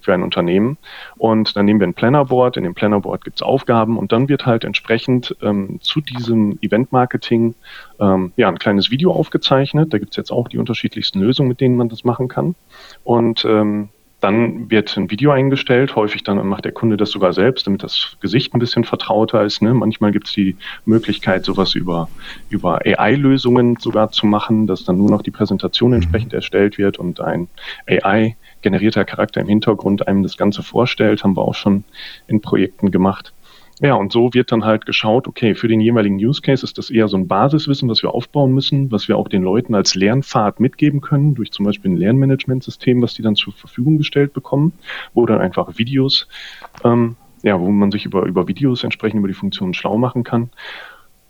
[0.00, 0.78] für ein Unternehmen.
[1.16, 2.56] Und dann nehmen wir ein Plannerboard.
[2.56, 7.54] In dem Plannerboard gibt es Aufgaben und dann wird halt entsprechend ähm, zu diesem Event-Marketing
[8.00, 9.92] ähm, ja, ein kleines Video aufgezeichnet.
[9.92, 12.54] Da gibt es jetzt auch die unterschiedlichsten Lösungen, mit denen man das machen kann.
[13.04, 13.88] Und ähm,
[14.22, 18.16] dann wird ein Video eingestellt, häufig dann macht der Kunde das sogar selbst, damit das
[18.20, 19.62] Gesicht ein bisschen vertrauter ist.
[19.62, 19.74] Ne?
[19.74, 22.08] Manchmal gibt es die Möglichkeit, sowas über,
[22.48, 25.96] über AI-Lösungen sogar zu machen, dass dann nur noch die Präsentation mhm.
[25.96, 27.48] entsprechend erstellt wird und ein
[27.88, 31.24] AI-generierter Charakter im Hintergrund einem das Ganze vorstellt.
[31.24, 31.82] Haben wir auch schon
[32.28, 33.32] in Projekten gemacht.
[33.82, 36.88] Ja, und so wird dann halt geschaut, okay, für den jeweiligen Use Case ist das
[36.88, 40.60] eher so ein Basiswissen, was wir aufbauen müssen, was wir auch den Leuten als Lernpfad
[40.60, 44.72] mitgeben können, durch zum Beispiel ein Lernmanagementsystem, was die dann zur Verfügung gestellt bekommen,
[45.14, 46.28] wo dann einfach Videos,
[46.84, 50.50] ähm, ja, wo man sich über, über Videos entsprechend über die Funktionen schlau machen kann.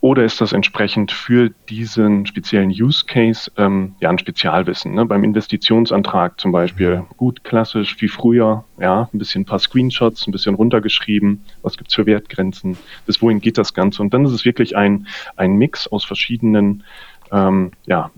[0.02, 4.94] Oder ist das entsprechend für diesen speziellen Use Case ähm, ja ein Spezialwissen?
[4.94, 5.06] Ne?
[5.06, 10.32] Beim Investitionsantrag zum Beispiel gut klassisch wie früher, ja, ein bisschen ein paar Screenshots, ein
[10.32, 14.02] bisschen runtergeschrieben, was gibt's für Wertgrenzen, bis wohin geht das Ganze?
[14.02, 16.82] Und dann ist es wirklich ein, ein Mix aus verschiedenen
[17.30, 18.10] ähm, ja,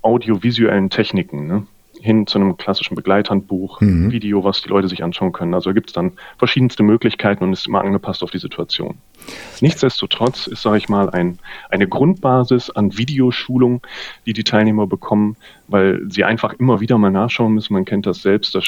[0.00, 1.46] audiovisuellen Techniken.
[1.46, 1.66] Ne?
[2.00, 4.12] hin zu einem klassischen Begleithandbuch, mhm.
[4.12, 5.52] Video, was die Leute sich anschauen können.
[5.52, 8.98] Also gibt es dann verschiedenste Möglichkeiten und ist immer angepasst auf die Situation.
[9.60, 11.38] Nichtsdestotrotz ist, sage ich mal, ein,
[11.70, 13.82] eine Grundbasis an Videoschulung,
[14.26, 15.36] die die Teilnehmer bekommen,
[15.66, 17.74] weil sie einfach immer wieder mal nachschauen müssen.
[17.74, 18.60] Man kennt das selbst, da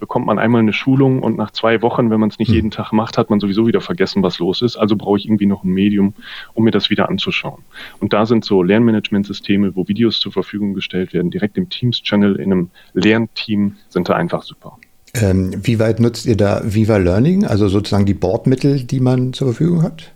[0.00, 2.54] bekommt man einmal eine Schulung und nach zwei Wochen, wenn man es nicht mhm.
[2.54, 4.76] jeden Tag macht, hat man sowieso wieder vergessen, was los ist.
[4.76, 6.14] Also brauche ich irgendwie noch ein Medium,
[6.54, 7.62] um mir das wieder anzuschauen.
[8.00, 12.52] Und da sind so Lernmanagementsysteme, wo Videos zur Verfügung gestellt werden, direkt im Teams-Channel in
[12.52, 14.78] einem Lernteam, sind da einfach super.
[15.22, 19.48] Ähm, wie weit nutzt ihr da Viva Learning, also sozusagen die Bordmittel, die man zur
[19.48, 20.12] Verfügung hat?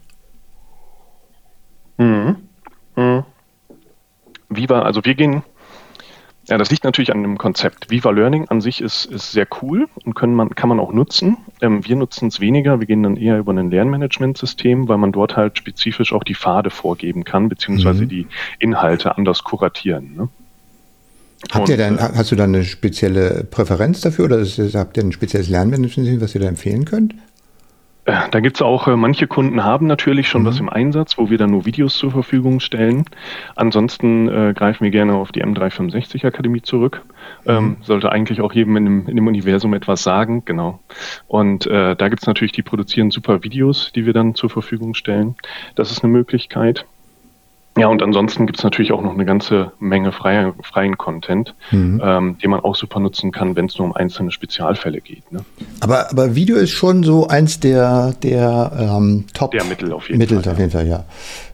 [1.98, 2.36] Mhm.
[2.96, 3.24] Mhm.
[4.48, 5.42] Viva, also wir gehen,
[6.48, 7.90] ja, das liegt natürlich an dem Konzept.
[7.90, 11.38] Viva Learning an sich ist, ist sehr cool und können man, kann man auch nutzen.
[11.60, 15.36] Ähm, wir nutzen es weniger, wir gehen dann eher über ein Lernmanagementsystem, weil man dort
[15.36, 18.08] halt spezifisch auch die Pfade vorgeben kann, beziehungsweise mhm.
[18.08, 18.26] die
[18.58, 20.16] Inhalte anders kuratieren.
[20.16, 20.28] Ne?
[21.50, 25.12] Habt ihr dann, hast du da eine spezielle Präferenz dafür oder ist, habt ihr ein
[25.12, 27.14] spezielles Lernmanagement, was ihr da empfehlen könnt?
[28.04, 30.46] Äh, da gibt es auch, äh, manche Kunden haben natürlich schon mhm.
[30.46, 33.04] was im Einsatz, wo wir dann nur Videos zur Verfügung stellen.
[33.54, 37.02] Ansonsten äh, greifen wir gerne auf die M365 Akademie zurück.
[37.46, 37.76] Ähm, mhm.
[37.82, 40.80] sollte eigentlich auch jedem in dem, in dem, Universum etwas sagen, genau.
[41.28, 44.94] Und äh, da gibt es natürlich, die produzieren super Videos, die wir dann zur Verfügung
[44.94, 45.36] stellen.
[45.76, 46.86] Das ist eine Möglichkeit.
[47.76, 52.02] Ja, und ansonsten gibt es natürlich auch noch eine ganze Menge freien, freien Content, mhm.
[52.04, 55.32] ähm, den man auch super nutzen kann, wenn es nur um einzelne Spezialfälle geht.
[55.32, 55.40] Ne?
[55.80, 60.18] Aber, aber Video ist schon so eins der, der ähm, Top der Mittel auf jeden
[60.18, 60.52] Mittel Fall.
[60.52, 61.04] Auf jeden Fall, ja.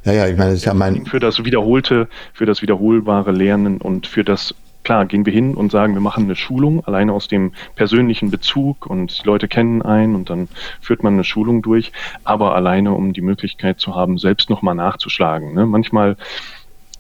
[0.05, 1.07] Ja, ja, ich meine, das ist ja mein.
[1.07, 5.71] Für das wiederholte, für das wiederholbare Lernen und für das klar, gehen wir hin und
[5.71, 10.15] sagen, wir machen eine Schulung, alleine aus dem persönlichen Bezug und die Leute kennen einen
[10.15, 10.49] und dann
[10.81, 11.93] führt man eine Schulung durch,
[12.25, 15.55] aber alleine, um die Möglichkeit zu haben, selbst nochmal nachzuschlagen.
[15.55, 15.67] Ne?
[15.67, 16.17] Manchmal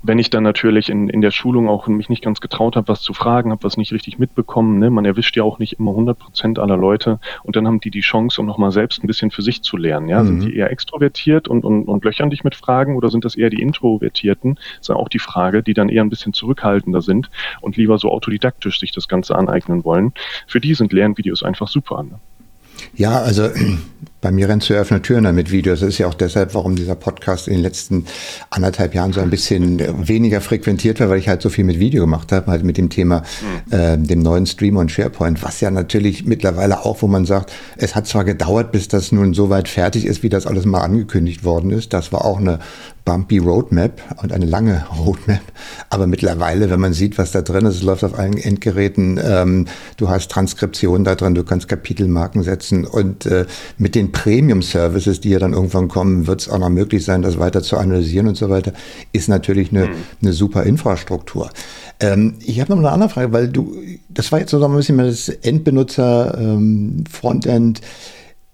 [0.03, 3.03] wenn ich dann natürlich in, in der Schulung auch mich nicht ganz getraut habe, was
[3.03, 4.91] zu fragen, habe was nicht richtig mitbekommen, ne?
[4.91, 8.01] man erwischt ja auch nicht immer 100 Prozent aller Leute und dann haben die die
[8.01, 10.09] Chance, um nochmal selbst ein bisschen für sich zu lernen.
[10.09, 10.23] Ja?
[10.23, 10.27] Mhm.
[10.27, 13.51] Sind die eher extrovertiert und, und, und löchern dich mit Fragen oder sind das eher
[13.51, 14.55] die Introvertierten?
[14.55, 17.31] Das ist ja auch die Frage, die dann eher ein bisschen zurückhaltender sind
[17.61, 20.13] und lieber so autodidaktisch sich das Ganze aneignen wollen.
[20.47, 22.03] Für die sind Lernvideos einfach super.
[22.03, 22.21] Ne?
[22.95, 23.49] Ja, also
[24.21, 25.81] bei mir rennt zu offene Türen mit Videos.
[25.81, 28.07] Das ist ja auch deshalb, warum dieser Podcast in den letzten
[28.51, 32.03] anderthalb Jahren so ein bisschen weniger frequentiert war, weil ich halt so viel mit Video
[32.03, 33.23] gemacht habe, halt mit dem Thema
[33.71, 37.95] äh, dem neuen Stream und SharePoint, was ja natürlich mittlerweile auch, wo man sagt, es
[37.95, 41.45] hat zwar gedauert, bis das nun so weit fertig ist, wie das alles mal angekündigt
[41.45, 41.93] worden ist.
[41.93, 42.59] Das war auch eine
[43.09, 45.41] bumpy Roadmap und eine lange Roadmap.
[45.89, 49.67] Aber mittlerweile, wenn man sieht, was da drin ist, es läuft auf allen Endgeräten, ähm,
[49.97, 53.47] du hast Transkription da drin, du kannst Kapitelmarken setzen und äh,
[53.79, 57.39] mit den Premium-Services, die ja dann irgendwann kommen, wird es auch noch möglich sein, das
[57.39, 58.73] weiter zu analysieren und so weiter,
[59.13, 59.95] ist natürlich eine, mhm.
[60.23, 61.51] eine super Infrastruktur.
[62.01, 63.77] Ähm, ich habe noch eine andere Frage, weil du,
[64.09, 67.81] das war jetzt so ein bisschen mehr das Endbenutzer-Frontend.
[67.81, 67.85] Ähm,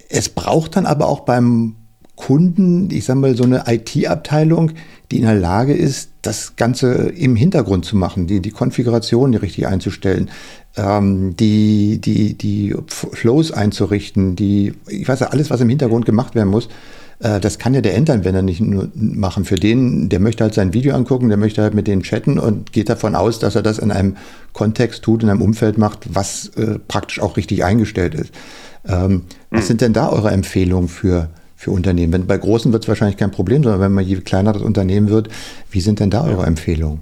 [0.08, 1.76] es braucht dann aber auch beim
[2.16, 4.72] Kunden, ich sage mal, so eine IT-Abteilung,
[5.10, 9.66] die in der Lage ist, das Ganze im Hintergrund zu machen, die, die Konfiguration richtig
[9.66, 10.30] einzustellen,
[10.76, 16.34] ähm, die, die, die Flows einzurichten, die, ich weiß ja, alles, was im Hintergrund gemacht
[16.34, 16.68] werden muss,
[17.18, 19.44] äh, das kann ja der Endanwender nicht nur machen.
[19.44, 22.72] Für den, der möchte halt sein Video angucken, der möchte halt mit denen chatten und
[22.72, 24.16] geht davon aus, dass er das in einem
[24.52, 28.32] Kontext tut, in einem Umfeld macht, was äh, praktisch auch richtig eingestellt ist.
[28.86, 29.22] Ähm, mhm.
[29.50, 29.66] Was hm.
[29.66, 31.30] sind denn da eure Empfehlungen für,
[31.64, 32.12] für Unternehmen?
[32.12, 35.08] Wenn, bei großen wird es wahrscheinlich kein Problem, sondern wenn man je kleiner das Unternehmen
[35.08, 35.28] wird,
[35.70, 37.00] wie sind denn da eure Empfehlungen?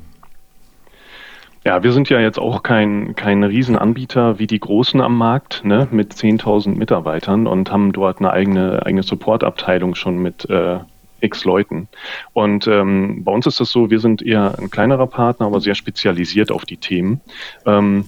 [1.65, 5.87] Ja, wir sind ja jetzt auch kein, kein Riesenanbieter wie die Großen am Markt, ne,
[5.93, 10.79] mit 10.000 Mitarbeitern und haben dort eine eigene, eigene Supportabteilung schon mit äh,
[11.21, 11.89] x Leuten.
[12.33, 15.77] Und ähm, bei uns ist das so, wir sind eher ein kleinerer Partner, aber sehr
[15.77, 17.21] spezialisiert auf die Themen.
[17.65, 18.07] Ähm,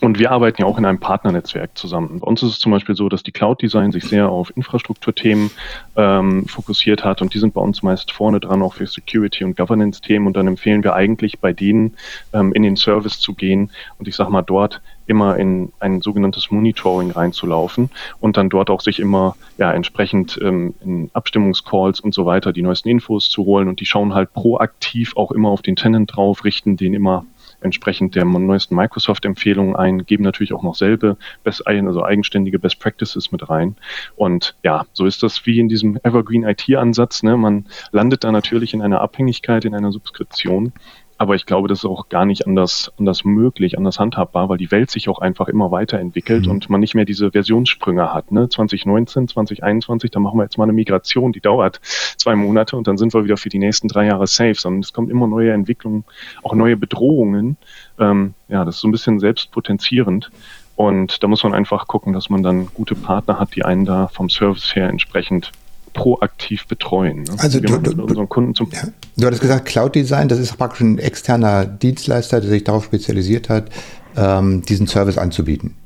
[0.00, 2.20] und wir arbeiten ja auch in einem Partnernetzwerk zusammen.
[2.20, 5.50] Bei uns ist es zum Beispiel so, dass die Cloud Design sich sehr auf Infrastrukturthemen
[5.96, 7.20] ähm, fokussiert hat.
[7.20, 10.26] Und die sind bei uns meist vorne dran auch für Security und Governance-Themen.
[10.26, 11.96] Und dann empfehlen wir eigentlich bei denen
[12.32, 16.50] ähm, in den Service zu gehen und ich sag mal dort immer in ein sogenanntes
[16.50, 22.26] Monitoring reinzulaufen und dann dort auch sich immer ja entsprechend ähm, in Abstimmungscalls und so
[22.26, 23.68] weiter die neuesten Infos zu holen.
[23.68, 27.24] Und die schauen halt proaktiv auch immer auf den Tenant drauf, richten den immer
[27.60, 33.32] entsprechend der neuesten Microsoft-Empfehlungen ein, geben natürlich auch noch selbe, best, also eigenständige Best Practices
[33.32, 33.76] mit rein.
[34.16, 37.22] Und ja, so ist das wie in diesem Evergreen IT-Ansatz.
[37.22, 37.36] Ne?
[37.36, 40.72] Man landet da natürlich in einer Abhängigkeit, in einer Subskription
[41.18, 44.70] aber ich glaube, das ist auch gar nicht anders, anders möglich, anders handhabbar, weil die
[44.70, 46.52] Welt sich auch einfach immer weiterentwickelt mhm.
[46.52, 48.30] und man nicht mehr diese Versionssprünge hat.
[48.30, 48.48] Ne?
[48.48, 51.80] 2019, 2021, da machen wir jetzt mal eine Migration, die dauert
[52.16, 54.92] zwei Monate und dann sind wir wieder für die nächsten drei Jahre safe, sondern es
[54.92, 56.04] kommt immer neue Entwicklungen,
[56.44, 57.56] auch neue Bedrohungen.
[57.98, 60.30] Ähm, ja, das ist so ein bisschen selbstpotenzierend.
[60.76, 64.06] Und da muss man einfach gucken, dass man dann gute Partner hat, die einen da
[64.06, 65.50] vom Service her entsprechend
[65.92, 67.22] proaktiv betreuen.
[67.22, 67.36] Ne?
[67.38, 68.82] Also du, du, unseren Kunden zum ja,
[69.16, 73.48] du hattest gesagt, Cloud Design, das ist praktisch ein externer Dienstleister, der sich darauf spezialisiert
[73.48, 73.70] hat,
[74.16, 75.76] ähm, diesen Service anzubieten.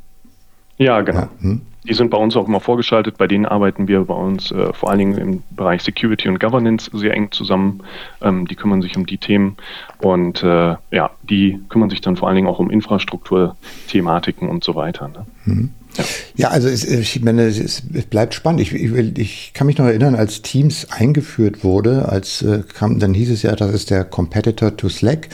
[0.79, 1.21] Ja, genau.
[1.21, 1.63] Ja, hm.
[1.85, 3.19] Die sind bei uns auch immer vorgeschaltet.
[3.19, 6.89] Bei denen arbeiten wir bei uns äh, vor allen Dingen im Bereich Security und Governance
[6.93, 7.83] sehr eng zusammen.
[8.21, 9.57] Ähm, die kümmern sich um die Themen
[10.01, 14.77] und äh, ja, die kümmern sich dann vor allen Dingen auch um Infrastrukturthematiken und so
[14.77, 15.09] weiter.
[15.09, 15.27] Ne?
[15.45, 15.71] Mhm.
[15.97, 16.05] Ja.
[16.37, 18.61] ja, also es, ich meine, es, es bleibt spannend.
[18.61, 23.15] Ich, ich, ich, kann mich noch erinnern, als Teams eingeführt wurde, als äh, kam, dann
[23.15, 25.29] hieß es ja, das ist der Competitor to Slack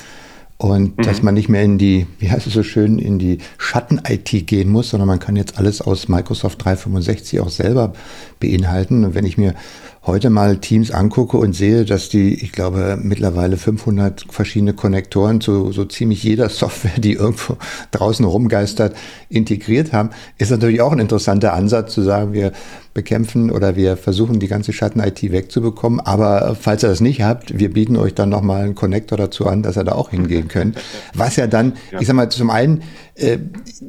[0.58, 1.02] und mhm.
[1.02, 4.68] dass man nicht mehr in die, wie heißt es so schön, in die Schatten-IT gehen
[4.68, 7.92] muss, sondern man kann jetzt alles aus Microsoft 365 auch selber
[8.40, 9.04] beinhalten.
[9.04, 9.54] Und wenn ich mir
[10.04, 15.72] heute mal Teams angucke und sehe, dass die, ich glaube, mittlerweile 500 verschiedene Konnektoren zu
[15.72, 17.56] so ziemlich jeder Software, die irgendwo
[17.90, 18.96] draußen rumgeistert,
[19.28, 22.52] integriert haben, ist natürlich auch ein interessanter Ansatz zu sagen, wir
[22.94, 26.00] bekämpfen oder wir versuchen die ganze Schatten-IT wegzubekommen.
[26.00, 29.62] Aber falls ihr das nicht habt, wir bieten euch dann nochmal einen Connector dazu an,
[29.62, 30.78] dass ihr da auch hingehen könnt.
[31.14, 32.82] Was ja dann, ich sag mal, zum einen
[33.18, 33.38] äh,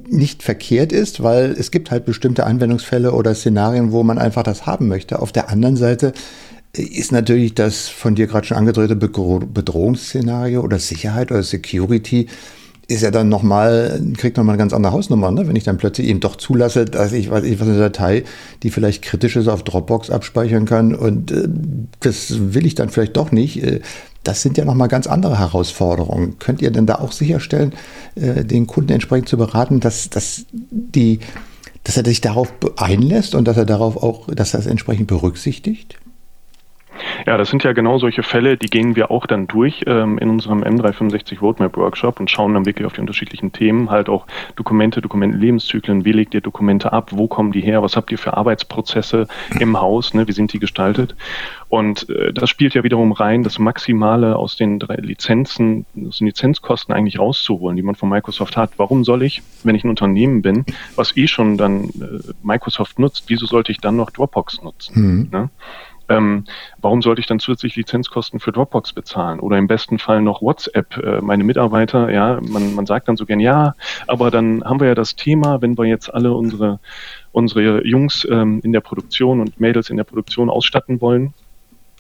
[0.08, 4.66] nicht verkehrt ist, weil es gibt halt bestimmte Anwendungsfälle oder Szenarien, wo man einfach das
[4.66, 5.20] haben möchte.
[5.20, 6.14] Auf der anderen Seite
[6.76, 12.28] äh, ist natürlich das von dir gerade schon angedrehte Bedrohungsszenario oder Sicherheit oder Security
[12.90, 15.48] ist ja dann nochmal, kriegt nochmal eine ganz andere Hausnummer, ne?
[15.48, 18.24] wenn ich dann plötzlich eben doch zulasse, dass ich, weiß ich was, eine Datei,
[18.64, 21.48] die vielleicht kritisch ist, auf Dropbox abspeichern kann und äh,
[22.00, 23.64] das will ich dann vielleicht doch nicht.
[23.64, 23.82] Äh,
[24.24, 26.40] das sind ja nochmal ganz andere Herausforderungen.
[26.40, 27.74] Könnt ihr denn da auch sicherstellen,
[28.16, 31.20] äh, den Kunden entsprechend zu beraten, dass, dass die,
[31.84, 35.98] dass er sich darauf einlässt und dass er darauf auch, dass er es entsprechend berücksichtigt?
[37.26, 40.30] Ja, das sind ja genau solche Fälle, die gehen wir auch dann durch ähm, in
[40.30, 45.02] unserem M365 Roadmap Workshop und schauen dann wirklich auf die unterschiedlichen Themen, halt auch Dokumente,
[45.02, 49.28] Dokumentenlebenszyklen, wie legt ihr Dokumente ab, wo kommen die her, was habt ihr für Arbeitsprozesse
[49.60, 51.16] im Haus, ne, wie sind die gestaltet?
[51.70, 56.28] Und äh, das spielt ja wiederum rein, das Maximale aus den drei Lizenzen, aus den
[56.28, 58.72] Lizenzkosten eigentlich rauszuholen, die man von Microsoft hat.
[58.78, 63.26] Warum soll ich, wenn ich ein Unternehmen bin, was eh schon dann äh, Microsoft nutzt,
[63.28, 64.94] wieso sollte ich dann noch Dropbox nutzen?
[64.96, 65.30] Mhm.
[65.32, 65.50] Ne?
[66.10, 66.44] Ähm,
[66.80, 69.40] warum sollte ich dann zusätzlich Lizenzkosten für Dropbox bezahlen?
[69.40, 70.98] Oder im besten Fall noch WhatsApp.
[70.98, 73.76] Äh, meine Mitarbeiter, ja, man, man sagt dann so gern, ja,
[74.08, 76.80] aber dann haben wir ja das Thema, wenn wir jetzt alle unsere,
[77.32, 81.34] unsere Jungs ähm, in der Produktion und Mädels in der Produktion ausstatten wollen,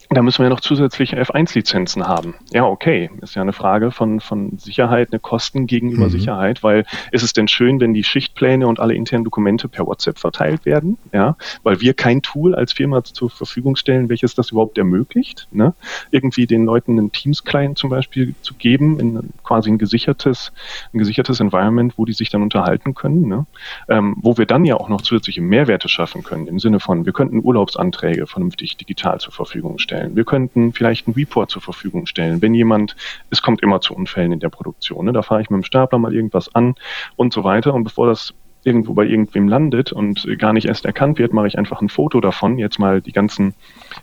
[0.09, 2.33] da müssen wir ja noch zusätzliche F1-Lizenzen haben.
[2.51, 3.11] Ja, okay.
[3.21, 6.09] Ist ja eine Frage von, von Sicherheit, eine Kosten gegenüber mhm.
[6.09, 10.17] Sicherheit, weil ist es denn schön, wenn die Schichtpläne und alle internen Dokumente per WhatsApp
[10.17, 10.97] verteilt werden?
[11.13, 15.75] Ja, weil wir kein Tool als Firma zur Verfügung stellen, welches das überhaupt ermöglicht, ne?
[16.09, 20.51] irgendwie den Leuten einen Teams-Client zum Beispiel zu geben, in quasi ein gesichertes,
[20.91, 23.45] ein gesichertes Environment, wo die sich dann unterhalten können, ne?
[23.87, 27.13] ähm, wo wir dann ja auch noch zusätzliche Mehrwerte schaffen können, im Sinne von, wir
[27.13, 30.15] könnten Urlaubsanträge vernünftig digital zur Verfügung stellen stellen.
[30.15, 32.41] Wir könnten vielleicht einen Report zur Verfügung stellen.
[32.41, 32.95] Wenn jemand,
[33.29, 35.13] es kommt immer zu Unfällen in der Produktion, ne?
[35.13, 36.75] da fahre ich mit dem Stapler mal irgendwas an
[37.15, 37.73] und so weiter.
[37.73, 41.57] Und bevor das irgendwo bei irgendwem landet und gar nicht erst erkannt wird, mache ich
[41.57, 42.57] einfach ein Foto davon.
[42.57, 43.53] Jetzt mal die ganzen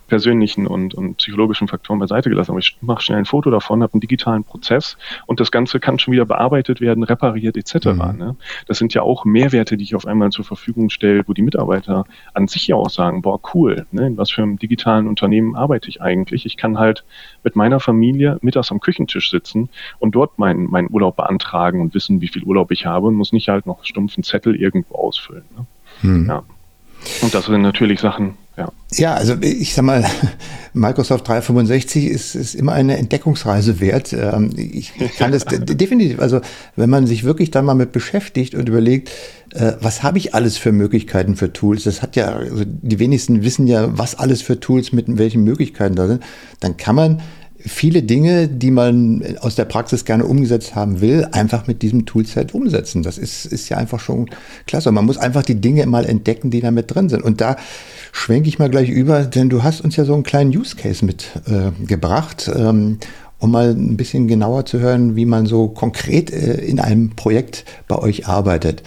[0.07, 2.51] persönlichen und, und psychologischen Faktoren beiseite gelassen.
[2.51, 5.99] Aber ich mache schnell ein Foto davon, habe einen digitalen Prozess und das Ganze kann
[5.99, 7.87] schon wieder bearbeitet werden, repariert etc.
[7.87, 8.17] Mhm.
[8.17, 8.35] Ne?
[8.67, 12.05] Das sind ja auch Mehrwerte, die ich auf einmal zur Verfügung stelle, wo die Mitarbeiter
[12.33, 14.07] an sich ja auch sagen, boah, cool, ne?
[14.07, 16.45] in was für einem digitalen Unternehmen arbeite ich eigentlich?
[16.45, 17.05] Ich kann halt
[17.43, 22.21] mit meiner Familie mittags am Küchentisch sitzen und dort meinen mein Urlaub beantragen und wissen,
[22.21, 25.43] wie viel Urlaub ich habe und muss nicht halt noch stumpfen Zettel irgendwo ausfüllen.
[25.55, 25.65] Ne?
[26.01, 26.25] Hm.
[26.27, 26.43] Ja.
[27.21, 28.71] Und das sind natürlich Sachen, ja.
[28.93, 30.03] Ja, also ich sag mal,
[30.73, 34.13] Microsoft 365 ist, ist immer eine Entdeckungsreise wert.
[34.13, 36.41] Ähm, ich kann das definitiv, also
[36.75, 39.11] wenn man sich wirklich dann mal mit beschäftigt und überlegt,
[39.53, 43.43] äh, was habe ich alles für Möglichkeiten für Tools, das hat ja, also die wenigsten
[43.43, 46.23] wissen ja, was alles für Tools mit welchen Möglichkeiten da sind,
[46.59, 47.21] dann kann man
[47.59, 52.53] viele Dinge, die man aus der Praxis gerne umgesetzt haben will, einfach mit diesem Toolset
[52.53, 53.03] umsetzen.
[53.03, 54.29] Das ist, ist ja einfach schon
[54.65, 54.91] klasse.
[54.91, 57.23] Man muss einfach die Dinge mal entdecken, die da mit drin sind.
[57.23, 57.55] Und da
[58.11, 61.05] schwenke ich mal gleich über, denn du hast uns ja so einen kleinen Use Case
[61.05, 62.47] mitgebracht.
[62.47, 62.99] Äh, ähm,
[63.39, 67.65] um mal ein bisschen genauer zu hören, wie man so konkret äh, in einem Projekt
[67.87, 68.83] bei euch arbeitet.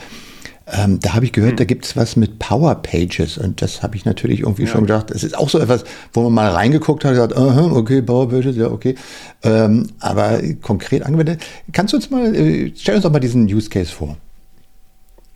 [0.72, 1.56] Ähm, da habe ich gehört, hm.
[1.56, 4.68] da gibt es was mit Power Pages und das habe ich natürlich irgendwie ja.
[4.68, 5.10] schon gedacht.
[5.10, 8.28] Es ist auch so etwas, wo man mal reingeguckt hat und gesagt, uh okay, Power
[8.28, 8.94] Pages, ja, okay.
[9.42, 11.42] Ähm, aber konkret angewendet.
[11.72, 14.16] Kannst du uns mal, äh, stell uns doch mal diesen Use Case vor.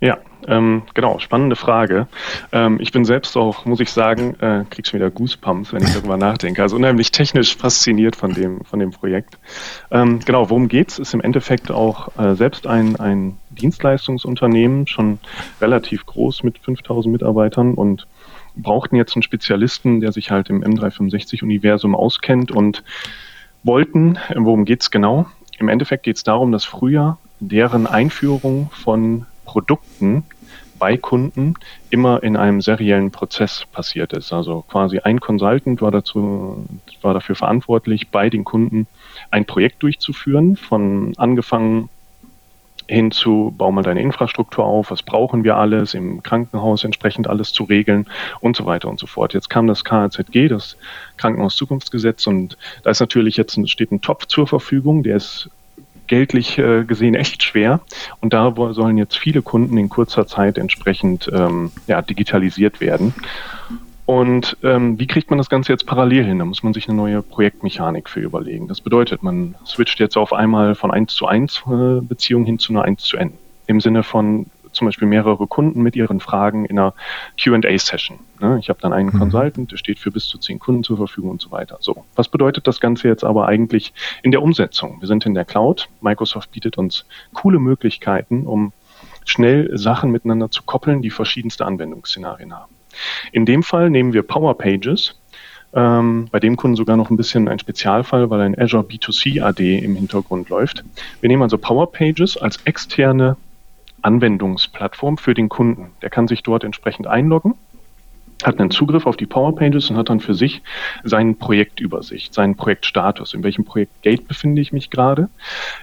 [0.04, 2.08] Ja, ähm, genau, spannende Frage.
[2.52, 5.94] Ähm, ich bin selbst auch, muss ich sagen, äh, krieg schon wieder Goosebumps, wenn ich
[5.94, 6.60] darüber nachdenke.
[6.60, 9.38] Also unheimlich technisch fasziniert von dem, von dem Projekt.
[9.90, 10.98] Ähm, genau, worum geht's?
[10.98, 15.20] Ist im Endeffekt auch äh, selbst ein, ein Dienstleistungsunternehmen, schon
[15.62, 18.06] relativ groß mit 5000 Mitarbeitern und
[18.56, 22.84] brauchten jetzt einen Spezialisten, der sich halt im M365-Universum auskennt und
[23.62, 25.24] wollten, äh, worum geht's genau?
[25.58, 30.24] Im Endeffekt geht es darum, dass früher deren Einführung von Produkten
[30.80, 31.54] bei Kunden
[31.90, 34.32] immer in einem seriellen Prozess passiert ist.
[34.32, 36.66] Also quasi ein Consultant war dazu,
[37.02, 38.88] war dafür verantwortlich, bei den Kunden
[39.30, 41.88] ein Projekt durchzuführen, von angefangen
[42.88, 47.52] hin zu, bau mal deine Infrastruktur auf, was brauchen wir alles, im Krankenhaus entsprechend alles
[47.52, 48.06] zu regeln
[48.40, 49.34] und so weiter und so fort.
[49.34, 50.76] Jetzt kam das KZG, das
[51.16, 55.48] Krankenhauszukunftsgesetz, und da ist natürlich jetzt steht ein Topf zur Verfügung, der ist
[56.06, 57.80] geldlich äh, gesehen echt schwer.
[58.20, 63.14] Und da sollen jetzt viele Kunden in kurzer Zeit entsprechend ähm, ja, digitalisiert werden.
[64.06, 66.38] Und ähm, wie kriegt man das Ganze jetzt parallel hin?
[66.38, 68.68] Da muss man sich eine neue Projektmechanik für überlegen.
[68.68, 72.72] Das bedeutet, man switcht jetzt auf einmal von 1 zu 1 äh, Beziehung hin zu
[72.72, 73.32] einer 1 zu N.
[73.66, 76.94] Im Sinne von, zum Beispiel mehrere Kunden mit ihren Fragen in einer
[77.40, 78.18] QA-Session.
[78.40, 78.58] Ne?
[78.60, 79.18] Ich habe dann einen mhm.
[79.18, 81.78] Consultant, der steht für bis zu zehn Kunden zur Verfügung und so weiter.
[81.80, 85.00] So, was bedeutet das Ganze jetzt aber eigentlich in der Umsetzung?
[85.00, 85.88] Wir sind in der Cloud.
[86.00, 88.72] Microsoft bietet uns coole Möglichkeiten, um
[89.24, 92.74] schnell Sachen miteinander zu koppeln, die verschiedenste Anwendungsszenarien haben.
[93.32, 95.16] In dem Fall nehmen wir Power Pages,
[95.74, 99.78] ähm, bei dem Kunden sogar noch ein bisschen ein Spezialfall, weil ein Azure B2C AD
[99.78, 100.84] im Hintergrund läuft.
[101.20, 103.36] Wir nehmen also Power Pages als externe
[104.04, 105.92] Anwendungsplattform für den Kunden.
[106.02, 107.54] Der kann sich dort entsprechend einloggen,
[108.42, 110.62] hat einen Zugriff auf die Power Pages und hat dann für sich
[111.02, 115.28] seinen Projektübersicht, seinen Projektstatus, in welchem Projektgate befinde ich mich gerade.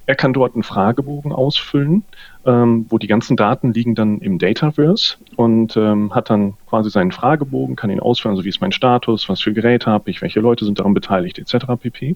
[0.05, 2.03] Er kann dort einen Fragebogen ausfüllen,
[2.45, 7.12] ähm, wo die ganzen Daten liegen dann im Dataverse und ähm, hat dann quasi seinen
[7.12, 10.39] Fragebogen, kann ihn ausfüllen, so wie ist mein Status, was für Geräte habe ich, welche
[10.39, 11.65] Leute sind daran beteiligt, etc.
[11.79, 12.15] pp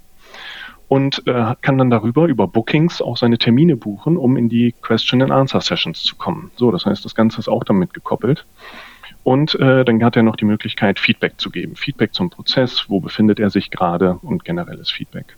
[0.87, 5.21] und äh, kann dann darüber über Bookings auch seine Termine buchen, um in die Question
[5.21, 6.51] and Answer Sessions zu kommen.
[6.55, 8.45] So, das heißt, das Ganze ist auch damit gekoppelt.
[9.23, 11.75] Und äh, dann hat er noch die Möglichkeit, Feedback zu geben.
[11.75, 15.35] Feedback zum Prozess, wo befindet er sich gerade und generelles Feedback.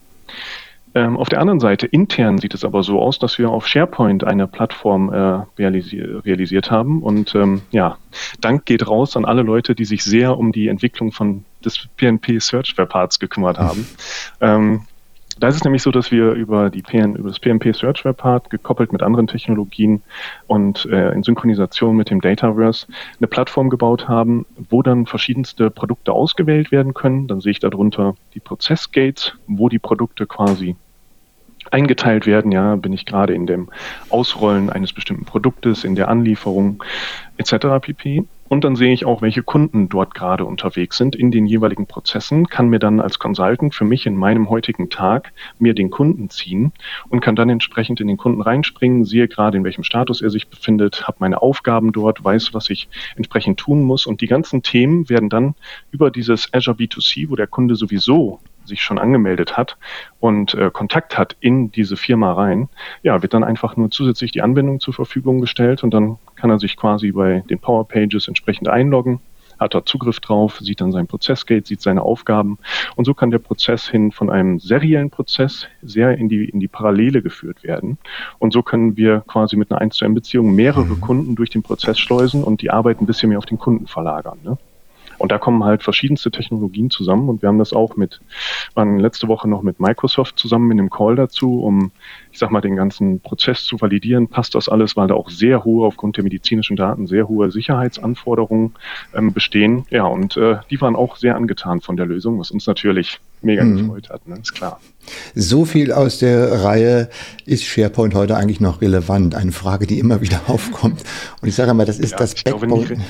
[0.93, 4.23] Ähm, auf der anderen Seite, intern sieht es aber so aus, dass wir auf SharePoint
[4.23, 7.01] eine Plattform äh, realisi realisiert haben.
[7.01, 7.97] Und ähm, ja,
[8.41, 12.39] Dank geht raus an alle Leute, die sich sehr um die Entwicklung von des PNP
[12.41, 13.88] Search Web Parts gekümmert haben.
[14.39, 14.81] Ähm,
[15.39, 18.18] Da ist es nämlich so, dass wir über, die PN, über das PMP Search Web
[18.18, 20.01] Part gekoppelt mit anderen Technologien
[20.47, 22.88] und äh, in Synchronisation mit dem Dataverse
[23.20, 27.28] eine Plattform gebaut haben, wo dann verschiedenste Produkte ausgewählt werden können.
[27.28, 30.76] Dann sehe ich darunter die Prozessgates, wo die Produkte quasi
[31.72, 32.51] eingeteilt werden.
[32.51, 33.70] Ja, bin ich gerade in dem
[34.09, 36.84] Ausrollen eines bestimmten Produktes, in der Anlieferung
[37.38, 37.80] etc.
[37.82, 38.26] pp.
[38.50, 42.48] Und dann sehe ich auch, welche Kunden dort gerade unterwegs sind in den jeweiligen Prozessen,
[42.48, 46.72] kann mir dann als Consultant für mich in meinem heutigen Tag mir den Kunden ziehen
[47.10, 50.48] und kann dann entsprechend in den Kunden reinspringen, sehe gerade, in welchem Status er sich
[50.48, 54.06] befindet, habe meine Aufgaben dort, weiß, was ich entsprechend tun muss.
[54.06, 55.56] Und die ganzen Themen werden dann
[55.91, 59.78] über dieses Azure B2C, wo der Kunde sowieso sich schon angemeldet hat
[60.20, 62.70] und äh, Kontakt hat in diese Firma rein,
[63.03, 66.59] ja, wird dann einfach nur zusätzlich die Anwendung zur Verfügung gestellt und dann kann er
[66.59, 69.20] sich quasi bei den Power Pages entsprechend einloggen,
[69.59, 72.57] hat er Zugriff drauf, sieht dann sein Prozessgate, sieht seine Aufgaben
[72.95, 76.68] und so kann der Prozess hin von einem seriellen Prozess sehr in die, in die
[76.68, 77.97] Parallele geführt werden.
[78.39, 81.01] Und so können wir quasi mit einer 1 zu 1 Beziehung mehrere mhm.
[81.01, 84.39] Kunden durch den Prozess schleusen und die Arbeit ein bisschen mehr auf den Kunden verlagern.
[84.43, 84.57] Ne?
[85.18, 88.20] Und da kommen halt verschiedenste Technologien zusammen und wir haben das auch mit,
[88.76, 91.91] waren letzte Woche noch mit Microsoft zusammen in einem Call dazu, um,
[92.32, 94.28] ich sag mal, den ganzen Prozess zu validieren.
[94.28, 98.74] Passt das alles, weil da auch sehr hohe, aufgrund der medizinischen Daten, sehr hohe Sicherheitsanforderungen
[99.15, 99.86] ähm, bestehen.
[99.89, 103.63] Ja, und äh, die waren auch sehr angetan von der Lösung, was uns natürlich mega
[103.63, 103.78] mhm.
[103.78, 104.38] gefreut hat, ne?
[104.39, 104.80] ist klar.
[105.36, 107.09] So viel aus der Reihe,
[107.45, 109.36] ist SharePoint heute eigentlich noch relevant?
[109.36, 111.03] Eine Frage, die immer wieder aufkommt.
[111.41, 112.86] Und ich sage mal, das ist ja, das Backbone.
[112.86, 113.01] Glaube,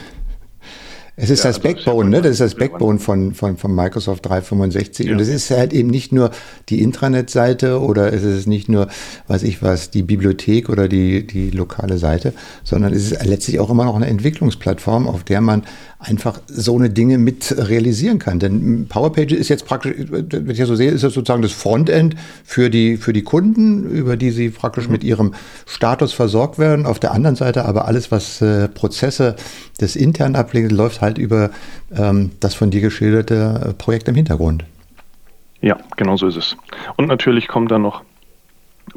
[1.19, 2.21] es ist ja, das also Backbone, ne?
[2.21, 5.07] Das ist das Backbone von, von, von Microsoft 365.
[5.07, 5.13] Ja.
[5.13, 6.29] Und es ist halt eben nicht nur
[6.69, 8.87] die Intranet-Seite oder es ist nicht nur,
[9.27, 13.71] weiß ich was, die Bibliothek oder die, die lokale Seite, sondern es ist letztlich auch
[13.71, 15.63] immer noch eine Entwicklungsplattform, auf der man
[15.99, 18.37] einfach so eine Dinge mit realisieren kann.
[18.37, 22.15] Denn PowerPage ist jetzt praktisch, wenn ich das so sehe, ist das sozusagen das Frontend
[22.43, 24.91] für die, für die Kunden, über die sie praktisch mhm.
[24.91, 25.33] mit ihrem
[25.65, 26.85] Status versorgt werden.
[26.85, 29.35] Auf der anderen Seite aber alles, was äh, Prozesse
[29.81, 31.51] des internen ablegt, läuft halt über
[31.95, 34.65] ähm, das von dir geschilderte äh, Projekt im Hintergrund.
[35.61, 36.57] Ja, genau so ist es.
[36.97, 38.03] Und natürlich kommen da noch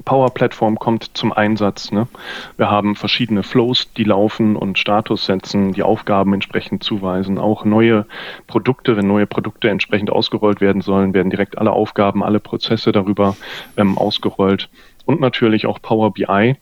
[0.04, 1.92] Power Platform kommt zum Einsatz.
[1.92, 2.08] Ne?
[2.56, 7.38] Wir haben verschiedene Flows, die laufen und Status setzen, die Aufgaben entsprechend zuweisen.
[7.38, 8.06] Auch neue
[8.46, 13.36] Produkte, wenn neue Produkte entsprechend ausgerollt werden sollen, werden direkt alle Aufgaben, alle Prozesse darüber
[13.76, 14.68] ähm, ausgerollt.
[15.04, 16.56] Und natürlich auch Power BI.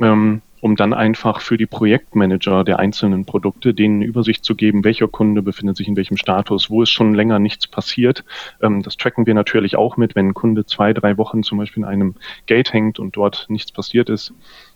[0.00, 5.08] Ähm, um dann einfach für die Projektmanager der einzelnen Produkte denen Übersicht zu geben, welcher
[5.08, 8.24] Kunde befindet sich in welchem Status, wo ist schon länger nichts passiert.
[8.62, 11.82] Ähm, das tracken wir natürlich auch mit, wenn ein Kunde zwei, drei Wochen zum Beispiel
[11.82, 12.14] in einem
[12.46, 14.32] Gate hängt und dort nichts passiert ist.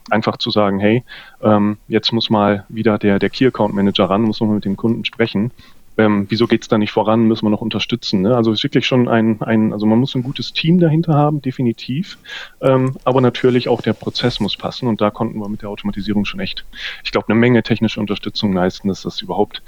[0.09, 1.05] Einfach zu sagen, hey,
[1.41, 4.75] ähm, jetzt muss mal wieder der, der Key Account Manager ran, muss man mit dem
[4.75, 5.51] Kunden sprechen
[5.97, 8.21] ähm, wieso geht's da nicht voran, müssen wir noch unterstützen.
[8.21, 8.35] Ne?
[8.35, 11.41] Also es ist wirklich schon ein, ein, also man muss ein gutes Team dahinter haben,
[11.41, 12.17] definitiv.
[12.61, 16.25] Ähm, aber natürlich auch der Prozess muss passen und da konnten wir mit der Automatisierung
[16.25, 16.65] schon echt,
[17.03, 19.61] ich glaube, eine Menge technische Unterstützung leisten, dass das überhaupt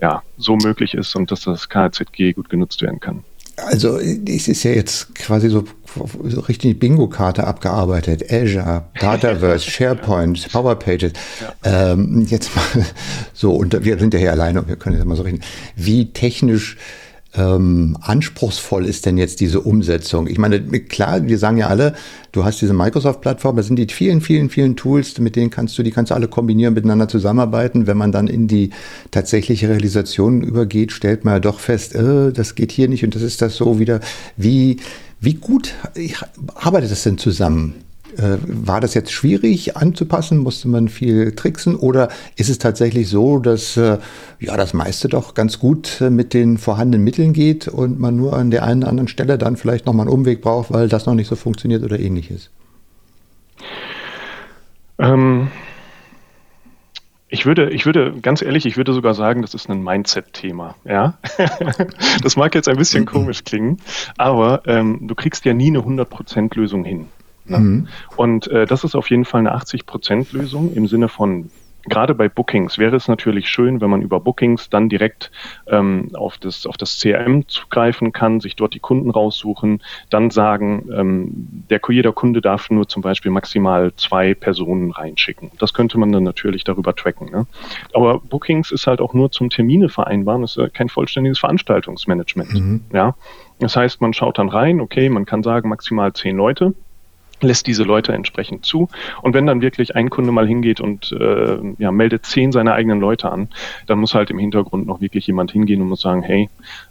[0.00, 3.24] ja, so möglich ist und dass das KZG gut genutzt werden kann.
[3.56, 5.64] Also es ist ja jetzt quasi so,
[6.24, 8.30] so richtig Bingo-Karte abgearbeitet.
[8.32, 11.12] Azure, Dataverse, SharePoint, PowerPages.
[11.62, 11.92] Ja.
[11.92, 12.64] Ähm, jetzt mal
[13.32, 15.40] so, und wir sind ja hier alleine und wir können jetzt mal so reden.
[15.76, 16.76] Wie technisch
[17.36, 20.26] ähm, anspruchsvoll ist denn jetzt diese Umsetzung?
[20.26, 21.94] Ich meine, klar, wir sagen ja alle,
[22.32, 25.82] du hast diese Microsoft-Plattform, das sind die vielen, vielen, vielen Tools, mit denen kannst du,
[25.82, 27.86] die kannst du alle kombinieren, miteinander zusammenarbeiten.
[27.86, 28.70] Wenn man dann in die
[29.10, 33.22] tatsächliche Realisation übergeht, stellt man ja doch fest, äh, das geht hier nicht und das
[33.22, 34.00] ist das so wieder.
[34.36, 34.78] Wie,
[35.20, 35.74] wie gut
[36.54, 37.83] arbeitet das denn zusammen?
[38.16, 40.38] Äh, war das jetzt schwierig anzupassen?
[40.38, 41.76] Musste man viel tricksen?
[41.76, 43.98] Oder ist es tatsächlich so, dass äh,
[44.40, 48.34] ja das meiste doch ganz gut äh, mit den vorhandenen Mitteln geht und man nur
[48.34, 51.14] an der einen oder anderen Stelle dann vielleicht nochmal einen Umweg braucht, weil das noch
[51.14, 52.50] nicht so funktioniert oder ähnliches?
[54.98, 55.48] Ähm,
[57.34, 60.76] ich würde, ich würde, ganz ehrlich, ich würde sogar sagen, das ist ein Mindset-Thema.
[60.84, 61.18] Ja,
[62.22, 63.78] das mag jetzt ein bisschen komisch klingen,
[64.16, 67.08] aber ähm, du kriegst ja nie eine 100% Lösung hin.
[67.46, 67.58] Ne?
[67.58, 67.88] Mhm.
[68.16, 71.50] Und äh, das ist auf jeden Fall eine 80-Prozent-Lösung im Sinne von
[71.86, 75.30] gerade bei Bookings wäre es natürlich schön, wenn man über Bookings dann direkt
[75.66, 80.88] ähm, auf, das, auf das CRM zugreifen kann, sich dort die Kunden raussuchen, dann sagen,
[80.94, 85.50] ähm, der, jeder Kunde darf nur zum Beispiel maximal zwei Personen reinschicken.
[85.58, 87.30] Das könnte man dann natürlich darüber tracken.
[87.30, 87.46] Ne?
[87.92, 92.54] Aber Bookings ist halt auch nur zum Termine vereinbaren, ist kein vollständiges Veranstaltungsmanagement.
[92.54, 92.80] Mhm.
[92.92, 93.14] Ja?
[93.60, 96.74] Das heißt, man schaut dann rein, okay, man kann sagen maximal zehn Leute
[97.44, 98.88] lässt diese Leute entsprechend zu.
[99.22, 103.00] Und wenn dann wirklich ein Kunde mal hingeht und äh, ja, meldet zehn seiner eigenen
[103.00, 103.48] Leute an,
[103.86, 106.48] dann muss halt im Hintergrund noch wirklich jemand hingehen und muss sagen, hey,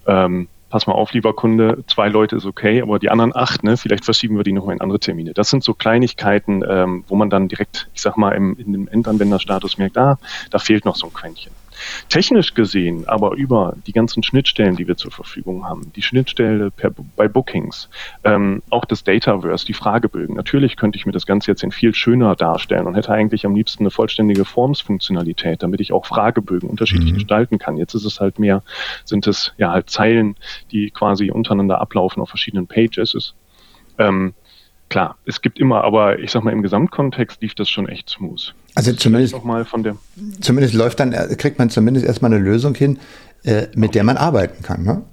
[0.07, 3.77] ähm, pass mal auf, lieber Kunde, zwei Leute ist okay, aber die anderen acht, ne,
[3.77, 5.33] vielleicht verschieben wir die nochmal in andere Termine.
[5.33, 8.87] Das sind so Kleinigkeiten, ähm, wo man dann direkt, ich sag mal, im, in dem
[8.87, 10.17] Endanwenderstatus merkt, ah,
[10.49, 11.51] da fehlt noch so ein Quäntchen.
[12.09, 16.91] Technisch gesehen, aber über die ganzen Schnittstellen, die wir zur Verfügung haben, die Schnittstelle per,
[17.15, 17.89] bei Bookings,
[18.23, 20.35] ähm, auch das Dataverse, die Fragebögen.
[20.35, 23.55] Natürlich könnte ich mir das Ganze jetzt in viel schöner darstellen und hätte eigentlich am
[23.55, 27.15] liebsten eine vollständige Forms-Funktionalität, damit ich auch Fragebögen unterschiedlich mhm.
[27.15, 27.77] gestalten kann.
[27.77, 28.63] Jetzt ist es halt mehr,
[29.05, 30.35] sind es ja halt Zeilen,
[30.71, 33.13] die quasi untereinander ablaufen auf verschiedenen Pages.
[33.13, 33.35] Ist,
[33.97, 34.33] ähm,
[34.89, 38.53] klar, es gibt immer, aber ich sag mal, im Gesamtkontext lief das schon echt smooth.
[38.75, 39.99] Also zumindest, mal von dem
[40.41, 42.99] zumindest läuft dann, äh, kriegt man zumindest erstmal eine Lösung hin,
[43.43, 44.83] äh, mit der man arbeiten kann.
[44.83, 45.03] Ne?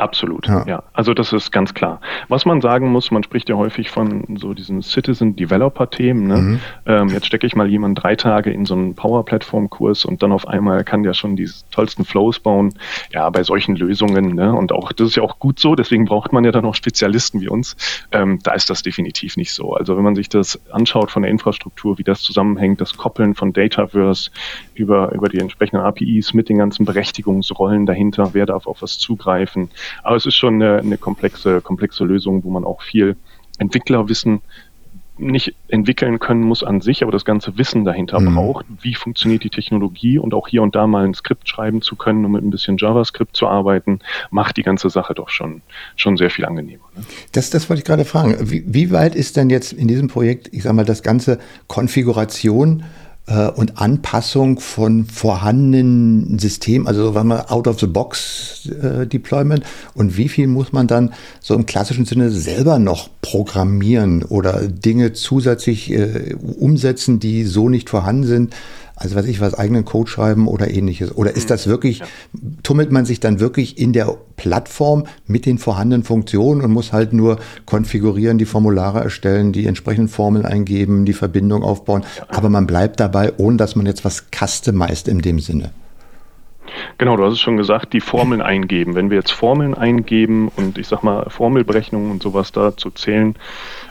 [0.00, 0.64] Absolut, ja.
[0.66, 0.82] ja.
[0.94, 2.00] Also das ist ganz klar.
[2.28, 6.26] Was man sagen muss, man spricht ja häufig von so diesen Citizen-Developer-Themen.
[6.26, 6.36] Ne?
[6.36, 6.60] Mhm.
[6.86, 10.48] Ähm, jetzt stecke ich mal jemanden drei Tage in so einen Power-Plattform-Kurs und dann auf
[10.48, 12.72] einmal kann der schon die tollsten Flows bauen.
[13.12, 14.34] Ja, bei solchen Lösungen.
[14.34, 14.54] Ne?
[14.54, 15.74] Und auch das ist ja auch gut so.
[15.74, 17.76] Deswegen braucht man ja dann auch Spezialisten wie uns.
[18.10, 19.74] Ähm, da ist das definitiv nicht so.
[19.74, 23.52] Also wenn man sich das anschaut von der Infrastruktur, wie das zusammenhängt, das Koppeln von
[23.52, 24.30] Dataverse
[24.72, 29.68] über über die entsprechenden APIs mit den ganzen Berechtigungsrollen dahinter, wer darf auf was zugreifen
[30.02, 33.16] aber es ist schon eine, eine komplexe, komplexe Lösung, wo man auch viel
[33.58, 34.40] Entwicklerwissen
[35.20, 38.34] nicht entwickeln können muss an sich, aber das ganze Wissen dahinter mhm.
[38.34, 38.66] braucht.
[38.80, 42.24] Wie funktioniert die Technologie und auch hier und da mal ein Skript schreiben zu können,
[42.24, 45.62] um mit ein bisschen JavaScript zu arbeiten, macht die ganze Sache doch schon,
[45.96, 46.84] schon sehr viel angenehmer.
[46.96, 47.04] Ne?
[47.32, 48.36] Das, das wollte ich gerade fragen.
[48.50, 52.84] Wie, wie weit ist denn jetzt in diesem Projekt, ich sag mal, das ganze Konfiguration
[53.54, 60.88] und Anpassung von vorhandenen Systemen, also wenn man Out-of-the-Box-Deployment äh, und wie viel muss man
[60.88, 67.68] dann so im klassischen Sinne selber noch programmieren oder Dinge zusätzlich äh, umsetzen, die so
[67.68, 68.52] nicht vorhanden sind,
[69.00, 71.16] also weiß ich was, eigenen Code schreiben oder ähnliches?
[71.16, 71.48] Oder ist mhm.
[71.48, 72.06] das wirklich, ja.
[72.62, 77.14] tummelt man sich dann wirklich in der Plattform mit den vorhandenen Funktionen und muss halt
[77.14, 83.00] nur konfigurieren, die Formulare erstellen, die entsprechenden Formeln eingeben, die Verbindung aufbauen, aber man bleibt
[83.00, 85.70] dabei, ohne dass man jetzt was customized in dem Sinne?
[86.98, 88.94] Genau, du hast es schon gesagt, die Formeln eingeben.
[88.94, 93.36] Wenn wir jetzt Formeln eingeben und ich sag mal Formelberechnungen und sowas da zu zählen,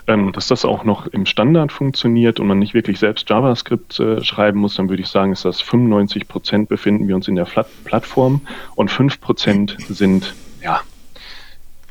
[0.07, 4.23] ähm, dass das auch noch im Standard funktioniert und man nicht wirklich selbst JavaScript äh,
[4.23, 7.47] schreiben muss, dann würde ich sagen, ist das 95 Prozent befinden wir uns in der
[7.85, 8.41] Plattform
[8.75, 10.81] und 5 Prozent sind ja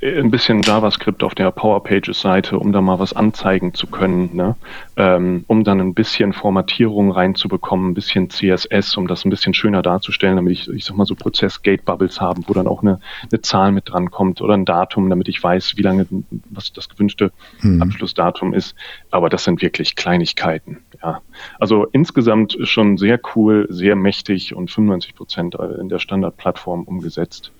[0.00, 4.30] ein bisschen JavaScript auf der Power Pages Seite, um da mal was anzeigen zu können,
[4.34, 4.56] ne?
[4.96, 9.82] ähm, um dann ein bisschen Formatierung reinzubekommen, ein bisschen CSS, um das ein bisschen schöner
[9.82, 13.72] darzustellen, damit ich, ich sag mal so Prozess-Gate-Bubbles haben, wo dann auch eine, eine Zahl
[13.72, 16.06] mit dran kommt oder ein Datum, damit ich weiß, wie lange,
[16.50, 17.32] was das gewünschte
[17.62, 17.82] mhm.
[17.82, 18.76] Abschlussdatum ist.
[19.10, 20.78] Aber das sind wirklich Kleinigkeiten.
[21.02, 21.20] Ja,
[21.58, 27.52] also insgesamt schon sehr cool, sehr mächtig und 95 Prozent in der Standardplattform umgesetzt.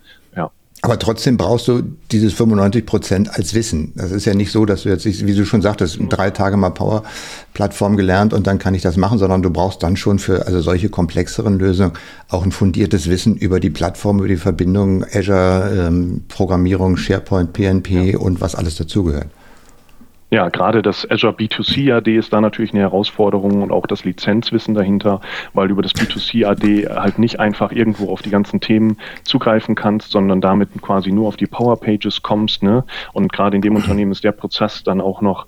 [0.82, 3.92] Aber trotzdem brauchst du dieses 95 Prozent als Wissen.
[3.96, 6.70] Das ist ja nicht so, dass du jetzt, wie du schon sagtest, drei Tage mal
[6.70, 10.60] Power-Plattform gelernt und dann kann ich das machen, sondern du brauchst dann schon für also
[10.60, 11.94] solche komplexeren Lösungen
[12.28, 18.12] auch ein fundiertes Wissen über die Plattform, über die Verbindung Azure, ähm, Programmierung, SharePoint, PNP
[18.12, 18.18] ja.
[18.18, 19.26] und was alles dazugehört.
[20.30, 24.74] Ja, gerade das Azure B2C AD ist da natürlich eine Herausforderung und auch das Lizenzwissen
[24.74, 25.22] dahinter,
[25.54, 29.74] weil du über das B2C AD halt nicht einfach irgendwo auf die ganzen Themen zugreifen
[29.74, 32.62] kannst, sondern damit quasi nur auf die Power Pages kommst.
[32.62, 32.84] Ne?
[33.14, 35.46] Und gerade in dem Unternehmen ist der Prozess dann auch noch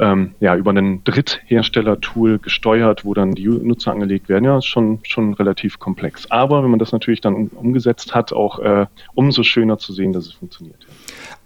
[0.00, 4.44] ähm, ja, über einen Dritthersteller-Tool gesteuert, wo dann die Nutzer angelegt werden.
[4.44, 6.28] Ja, ist schon, schon relativ komplex.
[6.28, 10.12] Aber wenn man das natürlich dann um, umgesetzt hat, auch äh, umso schöner zu sehen,
[10.12, 10.87] dass es funktioniert.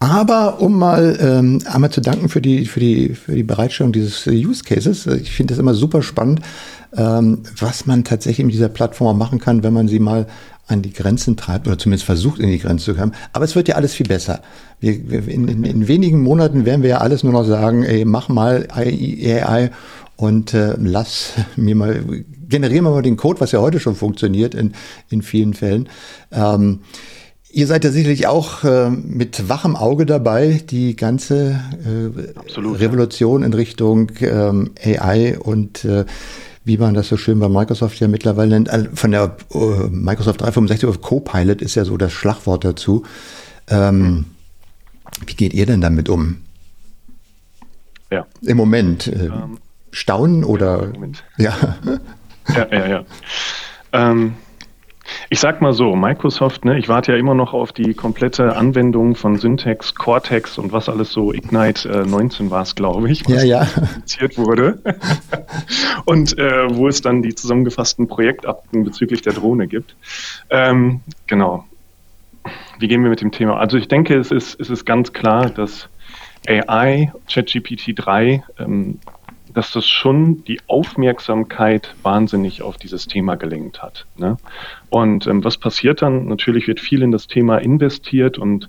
[0.03, 4.27] Aber um mal ähm, einmal zu danken für die, für, die, für die Bereitstellung dieses
[4.27, 5.07] äh, Use Cases.
[5.07, 6.41] Ich finde das immer super spannend,
[6.97, 10.27] ähm, was man tatsächlich mit dieser Plattform machen kann, wenn man sie mal
[10.67, 13.15] an die Grenzen treibt oder zumindest versucht, in die Grenzen zu kommen.
[13.33, 14.43] Aber es wird ja alles viel besser.
[14.81, 18.05] Wir, wir in, in, in, wenigen Monaten werden wir ja alles nur noch sagen, ey,
[18.05, 19.71] mach mal AI
[20.17, 24.57] und äh, lass mir mal, generieren wir mal den Code, was ja heute schon funktioniert
[24.57, 24.73] in,
[25.11, 25.89] in vielen Fällen.
[26.33, 26.81] Ähm,
[27.55, 33.53] Ihr seid ja sicherlich auch äh, mit wachem Auge dabei, die ganze äh, Revolution in
[33.53, 36.07] Richtung ähm, AI und äh,
[36.65, 40.89] wie man das so schön bei Microsoft ja mittlerweile nennt, von der uh, Microsoft 365
[40.89, 43.05] auf Copilot ist ja so das Schlagwort dazu.
[43.69, 44.27] Ähm,
[45.27, 46.39] wie geht ihr denn damit um?
[48.11, 48.27] Ja.
[48.43, 49.09] Im Moment.
[49.09, 49.59] Äh, ähm,
[49.91, 50.87] staunen oder?
[50.87, 51.25] Moment.
[51.37, 51.55] Ja.
[52.49, 53.05] Ja, ja, ja.
[53.93, 54.35] Ähm,
[55.31, 59.15] ich sag mal so, Microsoft, ne, ich warte ja immer noch auf die komplette Anwendung
[59.15, 63.45] von Syntax, Cortex und was alles so Ignite äh, 19 war es, glaube ich, was
[63.45, 64.37] ja, ja.
[64.37, 64.79] wurde.
[66.05, 69.97] und äh, wo es dann die zusammengefassten Projektakten bezüglich der Drohne gibt.
[70.51, 71.65] Ähm, genau.
[72.79, 73.59] wie gehen wir mit dem Thema?
[73.59, 75.89] Also ich denke, es ist, es ist ganz klar, dass
[76.47, 78.99] AI, ChatGPT 3, ähm,
[79.55, 84.07] dass das schon die Aufmerksamkeit wahnsinnig auf dieses Thema gelenkt hat.
[84.17, 84.37] Ne?
[84.93, 86.27] Und ähm, was passiert dann?
[86.27, 88.69] Natürlich wird viel in das Thema investiert und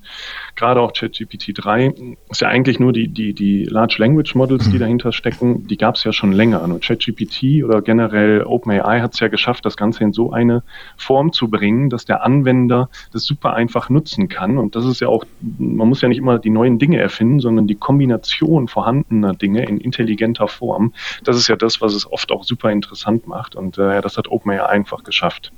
[0.55, 1.93] gerade auch ChatGPT 3
[2.29, 4.79] ist ja eigentlich nur die, die, die Large Language Models, die mhm.
[4.79, 6.61] dahinter stecken, die gab es ja schon länger.
[6.61, 10.63] Und ChatGPT oder generell OpenAI hat es ja geschafft, das Ganze in so eine
[10.95, 14.57] Form zu bringen, dass der Anwender das super einfach nutzen kann.
[14.57, 17.67] Und das ist ja auch, man muss ja nicht immer die neuen Dinge erfinden, sondern
[17.67, 20.93] die Kombination vorhandener Dinge in intelligenter Form.
[21.25, 23.57] Das ist ja das, was es oft auch super interessant macht.
[23.57, 25.51] Und äh, das hat OpenAI einfach geschafft.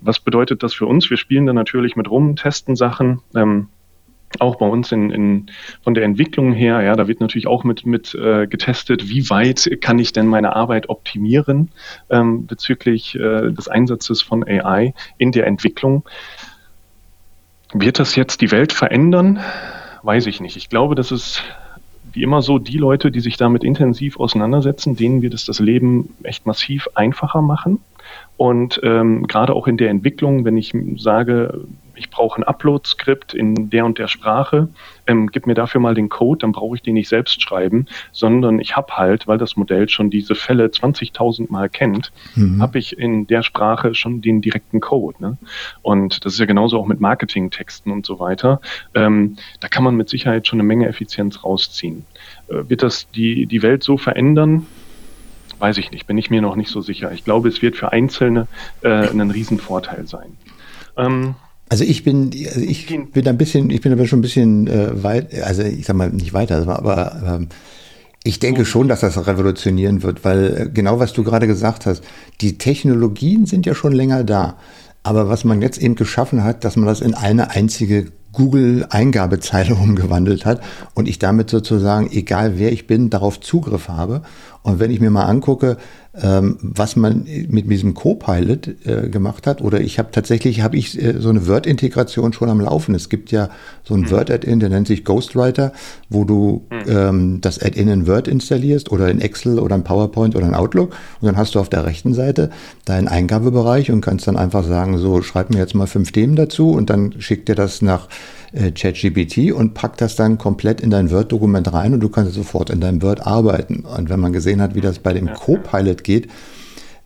[0.00, 1.10] Was bedeutet das für uns?
[1.10, 3.20] Wir spielen da natürlich mit rum, testen Sachen.
[3.34, 3.68] Ähm,
[4.40, 5.46] auch bei uns in, in,
[5.82, 9.78] von der Entwicklung her, ja, da wird natürlich auch mit, mit äh, getestet, wie weit
[9.80, 11.70] kann ich denn meine Arbeit optimieren
[12.10, 16.04] ähm, bezüglich äh, des Einsatzes von AI in der Entwicklung.
[17.72, 19.40] Wird das jetzt die Welt verändern?
[20.02, 20.56] Weiß ich nicht.
[20.56, 21.42] Ich glaube, das ist
[22.12, 26.14] wie immer so, die Leute, die sich damit intensiv auseinandersetzen, denen wird es das Leben
[26.22, 27.80] echt massiv einfacher machen.
[28.36, 31.66] Und ähm, gerade auch in der Entwicklung, wenn ich sage,
[31.96, 34.68] ich brauche ein Upload-Skript in der und der Sprache,
[35.06, 38.60] ähm, gib mir dafür mal den Code, dann brauche ich den nicht selbst schreiben, sondern
[38.60, 42.60] ich habe halt, weil das Modell schon diese Fälle 20.000 Mal kennt, mhm.
[42.60, 45.16] habe ich in der Sprache schon den direkten Code.
[45.20, 45.38] Ne?
[45.82, 48.60] Und das ist ja genauso auch mit Marketingtexten und so weiter.
[48.94, 52.04] Ähm, da kann man mit Sicherheit schon eine Menge Effizienz rausziehen.
[52.48, 54.66] Äh, wird das die, die Welt so verändern?
[55.58, 57.12] Weiß ich nicht, bin ich mir noch nicht so sicher.
[57.12, 58.46] Ich glaube, es wird für Einzelne
[58.82, 60.36] äh, ein Riesenvorteil sein.
[60.96, 61.34] Ähm,
[61.68, 65.02] also ich bin, also ich bin ein bisschen, ich bin aber schon ein bisschen äh,
[65.02, 67.48] weit, also ich sag mal nicht weiter, aber ähm,
[68.22, 72.02] ich denke schon, dass das revolutionieren wird, weil äh, genau was du gerade gesagt hast,
[72.40, 74.56] die Technologien sind ja schon länger da.
[75.02, 80.44] Aber was man jetzt eben geschaffen hat, dass man das in eine einzige Google-Eingabezeile umgewandelt
[80.44, 80.60] hat
[80.94, 84.22] und ich damit sozusagen, egal wer ich bin, darauf Zugriff habe.
[84.66, 85.76] Und wenn ich mir mal angucke,
[86.22, 91.00] ähm, was man mit diesem Copilot äh, gemacht hat, oder ich habe tatsächlich, habe ich
[91.00, 92.94] äh, so eine Word-Integration schon am Laufen.
[92.94, 93.50] Es gibt ja
[93.84, 94.10] so ein mhm.
[94.10, 95.72] Word-Add-in, der nennt sich Ghostwriter,
[96.08, 96.90] wo du mhm.
[96.90, 100.94] ähm, das Add-in in Word installierst oder in Excel oder in PowerPoint oder in Outlook
[101.20, 102.50] und dann hast du auf der rechten Seite
[102.84, 106.70] deinen Eingabebereich und kannst dann einfach sagen, so schreib mir jetzt mal fünf Themen dazu
[106.70, 108.08] und dann schickt dir das nach
[108.52, 112.70] äh, ChatGPT und packt das dann komplett in dein Word-Dokument rein und du kannst sofort
[112.70, 113.80] in deinem Word arbeiten.
[113.80, 116.28] Und wenn man gesehen hat, wie das bei dem Copilot geht,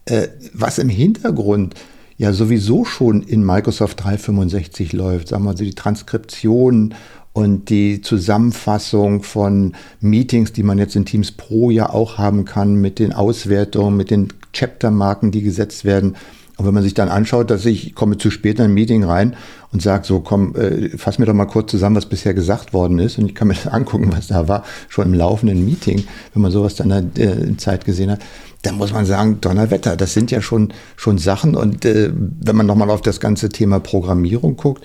[0.05, 1.75] äh, was im Hintergrund
[2.17, 6.95] ja sowieso schon in Microsoft 365 läuft, sagen wir mal, die Transkription
[7.33, 12.75] und die Zusammenfassung von Meetings, die man jetzt in Teams Pro ja auch haben kann,
[12.75, 16.17] mit den Auswertungen, mit den Chaptermarken, die gesetzt werden.
[16.61, 19.35] Und wenn man sich dann anschaut, dass ich komme zu spät in ein Meeting rein
[19.73, 22.99] und sage so, komm, äh, fass mir doch mal kurz zusammen, was bisher gesagt worden
[22.99, 23.17] ist.
[23.17, 26.05] Und ich kann mir das angucken, was da war, schon im laufenden Meeting,
[26.35, 28.21] wenn man sowas dann äh, in Zeit gesehen hat.
[28.61, 31.57] Dann muss man sagen, Donnerwetter, das sind ja schon, schon Sachen.
[31.57, 34.85] Und äh, wenn man nochmal auf das ganze Thema Programmierung guckt,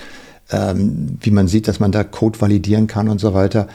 [0.51, 3.67] ähm, wie man sieht, dass man da Code validieren kann und so weiter,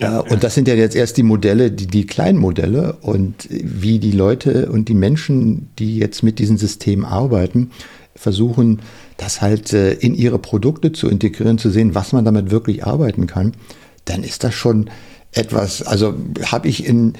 [0.00, 3.98] ja, und das sind ja jetzt erst die Modelle, die, die kleinen Modelle und wie
[3.98, 7.70] die Leute und die Menschen, die jetzt mit diesen Systemen arbeiten,
[8.14, 8.80] versuchen,
[9.16, 13.26] das halt äh, in ihre Produkte zu integrieren, zu sehen, was man damit wirklich arbeiten
[13.26, 13.52] kann,
[14.04, 14.88] dann ist das schon
[15.32, 16.14] etwas, also
[16.46, 17.14] habe ich in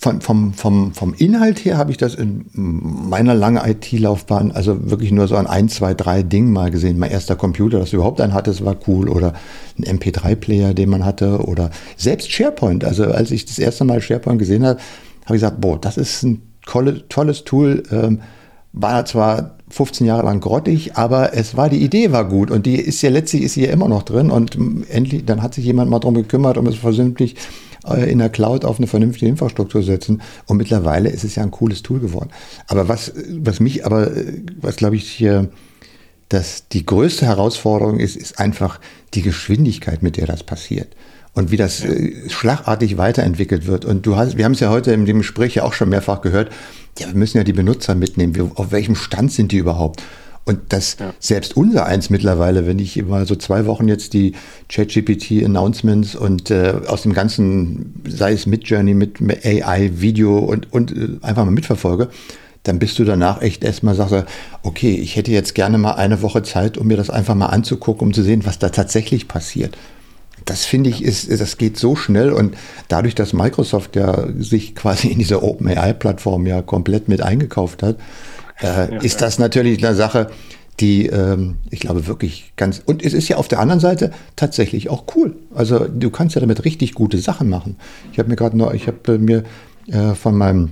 [0.00, 5.12] von, vom, vom, vom Inhalt her habe ich das in meiner langen IT-Laufbahn also wirklich
[5.12, 6.98] nur so an ein, zwei, drei Dingen mal gesehen.
[6.98, 9.10] Mein erster Computer, dass du überhaupt einen hattest, war cool.
[9.10, 9.34] Oder
[9.78, 11.44] ein MP3-Player, den man hatte.
[11.44, 12.82] Oder selbst SharePoint.
[12.82, 14.80] Also als ich das erste Mal SharePoint gesehen habe,
[15.26, 17.82] habe ich gesagt, boah, das ist ein tolle, tolles Tool.
[17.90, 18.20] Ähm,
[18.72, 22.76] war zwar 15 Jahre lang grottig, aber es war, die Idee war gut und die
[22.76, 24.58] ist ja letztlich ist sie ja immer noch drin und
[24.88, 27.36] endlich, dann hat sich jemand mal drum gekümmert, um es versündlich
[27.86, 30.22] äh, in der Cloud auf eine vernünftige Infrastruktur setzen.
[30.46, 32.30] Und mittlerweile ist es ja ein cooles Tool geworden.
[32.66, 34.10] Aber was, was mich aber,
[34.60, 35.50] was glaube ich hier,
[36.28, 38.80] dass die größte Herausforderung ist, ist einfach
[39.14, 40.94] die Geschwindigkeit, mit der das passiert.
[41.32, 43.84] Und wie das äh, schlagartig weiterentwickelt wird.
[43.84, 46.20] Und du hast, wir haben es ja heute in dem Gespräch ja auch schon mehrfach
[46.22, 46.50] gehört,
[46.98, 48.34] ja, wir müssen ja die Benutzer mitnehmen.
[48.34, 50.02] Wir, auf welchem Stand sind die überhaupt?
[50.44, 51.12] Und das ja.
[51.20, 54.32] selbst unser eins mittlerweile, wenn ich mal so zwei Wochen jetzt die
[54.68, 60.92] ChatGPT-Announcements und äh, aus dem ganzen, sei es mit Journey, mit AI, Video und, und
[60.92, 62.08] äh, einfach mal mitverfolge,
[62.62, 64.24] dann bist du danach echt erstmal sagst,
[64.62, 68.08] okay, ich hätte jetzt gerne mal eine Woche Zeit, um mir das einfach mal anzugucken,
[68.08, 69.76] um zu sehen, was da tatsächlich passiert.
[70.50, 72.56] Das finde ich, ist, das geht so schnell und
[72.88, 77.96] dadurch, dass Microsoft ja sich quasi in diese OpenAI-Plattform ja komplett mit eingekauft hat,
[78.60, 80.30] äh, ja, ist das natürlich eine Sache,
[80.80, 82.82] die, ähm, ich glaube, wirklich ganz.
[82.84, 85.36] Und es ist ja auf der anderen Seite tatsächlich auch cool.
[85.54, 87.76] Also du kannst ja damit richtig gute Sachen machen.
[88.12, 89.44] Ich habe mir gerade noch, ich habe mir
[89.86, 90.70] äh, von meinem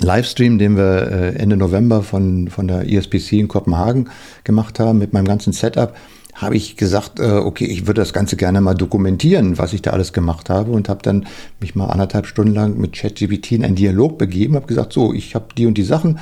[0.00, 4.10] Livestream, den wir äh, Ende November von, von der ESPC in Kopenhagen
[4.42, 5.94] gemacht haben, mit meinem ganzen Setup,
[6.34, 9.90] habe ich gesagt, äh, okay, ich würde das Ganze gerne mal dokumentieren, was ich da
[9.90, 11.26] alles gemacht habe und habe dann
[11.60, 15.34] mich mal anderthalb Stunden lang mit ChatGPT in einen Dialog begeben, habe gesagt, so, ich
[15.34, 16.18] habe die und die Sachen,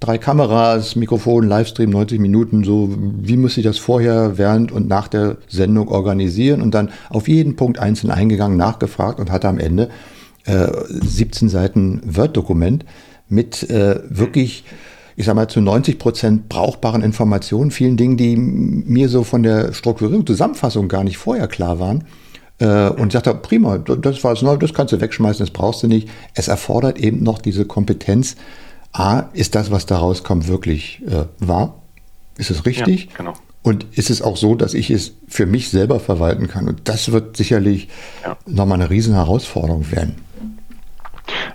[0.00, 5.08] drei Kameras, Mikrofon, Livestream, 90 Minuten, so, wie muss ich das vorher, während und nach
[5.08, 6.60] der Sendung organisieren?
[6.60, 9.88] Und dann auf jeden Punkt einzeln eingegangen, nachgefragt und hatte am Ende
[10.44, 12.84] äh, 17 Seiten Word-Dokument
[13.28, 14.64] mit äh, wirklich
[15.16, 19.72] ich sage mal, zu 90 Prozent brauchbaren Informationen, vielen Dingen, die mir so von der
[19.72, 22.04] Strukturierung, Zusammenfassung gar nicht vorher klar waren.
[22.58, 25.88] Äh, und sagte, prima, das war es neu, das kannst du wegschmeißen, das brauchst du
[25.88, 26.08] nicht.
[26.34, 28.36] Es erfordert eben noch diese Kompetenz.
[28.92, 31.82] A, ist das, was da rauskommt, wirklich äh, wahr?
[32.38, 33.08] Ist es richtig?
[33.10, 33.32] Ja, genau.
[33.62, 36.68] Und ist es auch so, dass ich es für mich selber verwalten kann?
[36.68, 37.88] Und das wird sicherlich
[38.24, 38.36] ja.
[38.46, 40.14] nochmal eine riesen Herausforderung werden.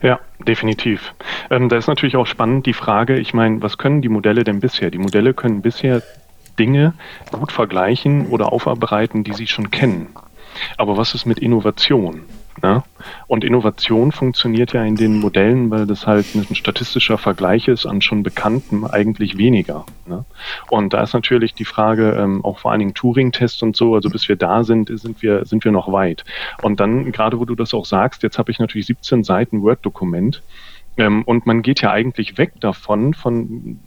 [0.01, 1.13] Ja, definitiv.
[1.49, 4.59] Ähm, da ist natürlich auch spannend die Frage, ich meine, was können die Modelle denn
[4.59, 4.91] bisher?
[4.91, 6.01] Die Modelle können bisher
[6.59, 6.93] Dinge
[7.31, 10.09] gut vergleichen oder aufarbeiten, die sie schon kennen.
[10.77, 12.23] Aber was ist mit Innovation?
[12.63, 12.83] Ne?
[13.27, 18.01] Und Innovation funktioniert ja in den Modellen, weil das halt ein statistischer Vergleich ist an
[18.01, 19.85] schon Bekannten eigentlich weniger.
[20.05, 20.25] Ne?
[20.69, 24.09] Und da ist natürlich die Frage, ähm, auch vor allen Dingen Turing-Tests und so, also
[24.09, 26.23] bis wir da sind, sind wir, sind wir noch weit.
[26.61, 30.43] Und dann, gerade wo du das auch sagst, jetzt habe ich natürlich 17 Seiten Word-Dokument.
[30.97, 33.79] Ähm, und man geht ja eigentlich weg davon, von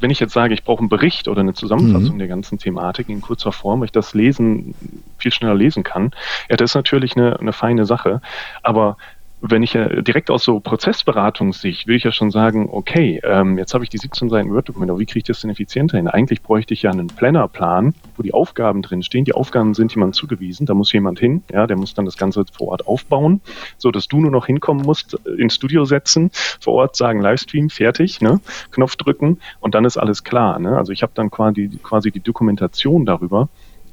[0.00, 2.18] wenn ich jetzt sage, ich brauche einen Bericht oder eine Zusammenfassung mhm.
[2.18, 4.74] der ganzen Thematik in kurzer Form, weil ich das Lesen
[5.18, 6.12] viel schneller lesen kann,
[6.48, 8.20] ja, das ist natürlich eine, eine feine Sache.
[8.62, 8.96] Aber
[9.40, 13.72] wenn ich ja direkt aus so Prozessberatungssicht will ich ja schon sagen, okay, ähm, jetzt
[13.72, 16.08] habe ich die 17 Seiten Word-Dokumente, aber wie kriege ich das denn effizienter hin?
[16.08, 19.24] Eigentlich bräuchte ich ja einen Plannerplan, wo die Aufgaben drin stehen.
[19.24, 22.44] Die Aufgaben sind jemand zugewiesen, da muss jemand hin, ja, der muss dann das Ganze
[22.52, 23.40] vor Ort aufbauen,
[23.78, 26.30] so dass du nur noch hinkommen musst, äh, ins Studio setzen,
[26.60, 30.58] vor Ort sagen Livestream, fertig, ne, Knopf drücken und dann ist alles klar.
[30.58, 30.76] Ne?
[30.76, 33.48] Also ich habe dann quasi, quasi die Dokumentation darüber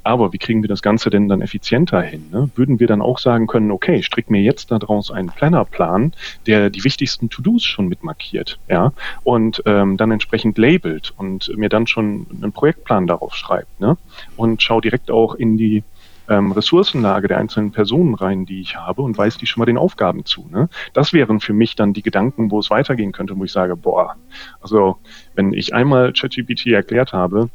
[0.08, 2.30] aber wie kriegen wir das Ganze denn dann effizienter hin?
[2.32, 2.50] Ne?
[2.54, 6.14] Würden wir dann auch sagen können, okay, strick mir jetzt daraus einen Plannerplan,
[6.46, 8.92] der die wichtigsten To-Dos schon mitmarkiert, ja,
[9.22, 13.98] und ähm, dann entsprechend labelt und mir dann schon einen Projektplan darauf schreibt, ne?
[14.36, 15.84] Und schau direkt auch in die
[16.30, 19.78] ähm, Ressourcenlage der einzelnen Personen rein, die ich habe und weist die schon mal den
[19.78, 20.46] Aufgaben zu.
[20.50, 20.68] Ne?
[20.92, 24.16] Das wären für mich dann die Gedanken, wo es weitergehen könnte, wo ich sage, boah,
[24.60, 24.98] also
[25.34, 27.48] wenn ich einmal ChatGPT erklärt habe,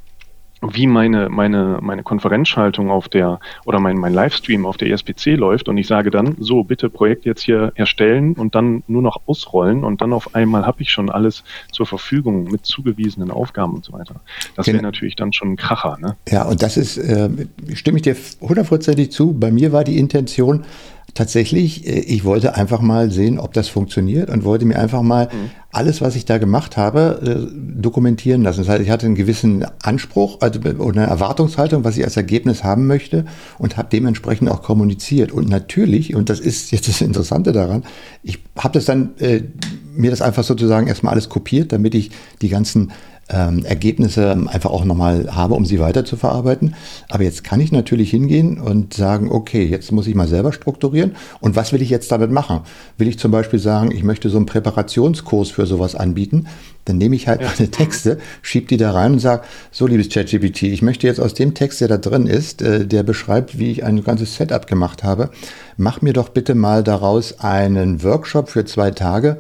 [0.72, 5.68] wie meine, meine, meine Konferenzschaltung auf der oder mein, mein Livestream auf der ESPC läuft
[5.70, 9.84] und ich sage dann, so bitte Projekt jetzt hier erstellen und dann nur noch ausrollen
[9.84, 13.93] und dann auf einmal habe ich schon alles zur Verfügung mit zugewiesenen Aufgaben und so
[13.93, 14.16] weiter.
[14.55, 14.88] Das wäre genau.
[14.88, 15.97] natürlich dann schon ein Kracher.
[15.99, 16.16] Ne?
[16.30, 17.30] Ja, und das ist, äh,
[17.74, 19.34] stimme ich dir hundertprozentig zu.
[19.34, 20.66] Bei mir war die Intention,
[21.14, 25.26] tatsächlich, äh, ich wollte einfach mal sehen, ob das funktioniert und wollte mir einfach mal
[25.26, 25.51] mhm.
[25.72, 28.59] alles, was ich da gemacht habe, äh, dokumentieren lassen.
[28.59, 32.88] Das heißt, ich hatte einen gewissen Anspruch also eine Erwartungshaltung, was ich als Ergebnis haben
[32.88, 33.26] möchte
[33.57, 35.32] und habe dementsprechend auch kommuniziert.
[35.32, 37.84] Und natürlich, und das ist jetzt das Interessante daran,
[38.24, 39.43] ich habe das dann äh,
[39.95, 42.11] mir das einfach sozusagen erstmal alles kopiert, damit ich
[42.41, 42.91] die ganzen
[43.30, 46.76] ähm, Ergebnisse einfach auch nochmal habe, um sie weiter zu verarbeiten.
[47.09, 51.15] Aber jetzt kann ich natürlich hingehen und sagen, okay, jetzt muss ich mal selber strukturieren.
[51.39, 52.61] Und was will ich jetzt damit machen?
[52.97, 56.47] Will ich zum Beispiel sagen, ich möchte so einen Präparationskurs für sowas anbieten?
[56.86, 57.47] Dann nehme ich halt ja.
[57.57, 61.34] meine Texte, schiebe die da rein und sage, so liebes ChatGPT, ich möchte jetzt aus
[61.34, 65.03] dem Text, der da drin ist, äh, der beschreibt, wie ich ein ganzes Setup gemacht
[65.03, 65.30] habe,
[65.78, 69.39] mach mir doch bitte mal daraus einen Workshop für zwei Tage,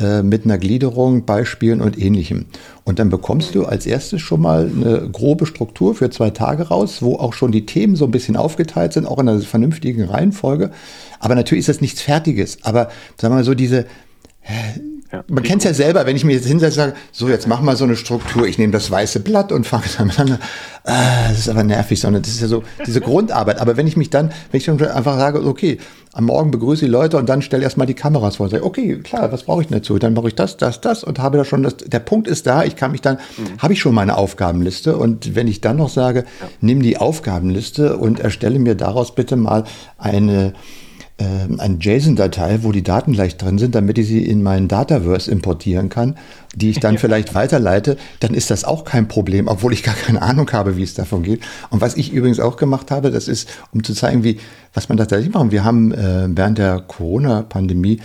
[0.00, 2.46] äh, mit einer Gliederung, Beispielen und ähnlichem.
[2.84, 7.02] Und dann bekommst du als erstes schon mal eine grobe Struktur für zwei Tage raus,
[7.02, 10.70] wo auch schon die Themen so ein bisschen aufgeteilt sind, auch in einer vernünftigen Reihenfolge.
[11.18, 12.58] Aber natürlich ist das nichts Fertiges.
[12.62, 13.86] Aber sagen wir mal so, diese,
[15.12, 15.24] ja.
[15.28, 17.60] Man kennt es ja selber, wenn ich mir jetzt hinsetze und sage, so jetzt mach
[17.60, 20.38] mal so eine Struktur, ich nehme das weiße Blatt und fange damit an.
[20.84, 23.60] Ah, das ist aber nervig, sondern das ist ja so diese Grundarbeit.
[23.60, 25.78] Aber wenn ich mich dann, wenn ich dann einfach sage, okay,
[26.12, 28.98] am Morgen begrüße die Leute und dann stelle erstmal die Kameras vor und sage, okay,
[28.98, 29.98] klar, was brauche ich dazu?
[29.98, 32.64] Dann mache ich das, das, das und habe da schon das, der Punkt ist da,
[32.64, 33.58] ich kann mich dann, mhm.
[33.58, 36.48] habe ich schon meine Aufgabenliste und wenn ich dann noch sage, ja.
[36.60, 39.64] nimm die Aufgabenliste und erstelle mir daraus bitte mal
[39.98, 40.54] eine,
[41.24, 45.88] eine JSON-Datei, wo die Daten gleich drin sind, damit ich sie in meinen Dataverse importieren
[45.88, 46.16] kann,
[46.54, 47.00] die ich dann ja.
[47.00, 50.82] vielleicht weiterleite, dann ist das auch kein Problem, obwohl ich gar keine Ahnung habe, wie
[50.82, 51.42] es davon geht.
[51.70, 54.38] Und was ich übrigens auch gemacht habe, das ist, um zu zeigen, wie,
[54.74, 55.50] was man tatsächlich machen.
[55.50, 58.00] Wir haben äh, während der Corona-Pandemie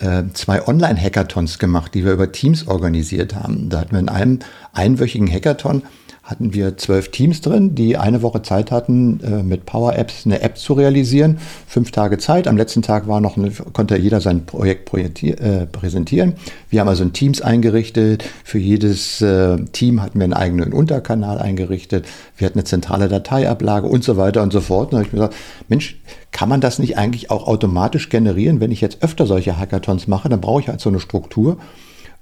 [0.00, 3.68] äh, zwei Online-Hackathons gemacht, die wir über Teams organisiert haben.
[3.68, 4.38] Da hatten wir in einem
[4.72, 5.82] einwöchigen Hackathon
[6.30, 10.40] hatten wir zwölf Teams drin, die eine Woche Zeit hatten, äh, mit Power Apps eine
[10.40, 11.38] App zu realisieren.
[11.66, 12.46] Fünf Tage Zeit.
[12.46, 16.34] Am letzten Tag war noch eine, konnte jeder sein Projekt äh, präsentieren.
[16.68, 18.24] Wir haben also ein Teams eingerichtet.
[18.44, 22.06] Für jedes äh, Team hatten wir einen eigenen Unterkanal eingerichtet.
[22.36, 24.86] Wir hatten eine zentrale Dateiablage und so weiter und so fort.
[24.86, 25.34] Und da habe ich mir gesagt,
[25.68, 26.00] Mensch,
[26.30, 28.60] kann man das nicht eigentlich auch automatisch generieren?
[28.60, 31.56] Wenn ich jetzt öfter solche Hackathons mache, dann brauche ich halt so eine Struktur.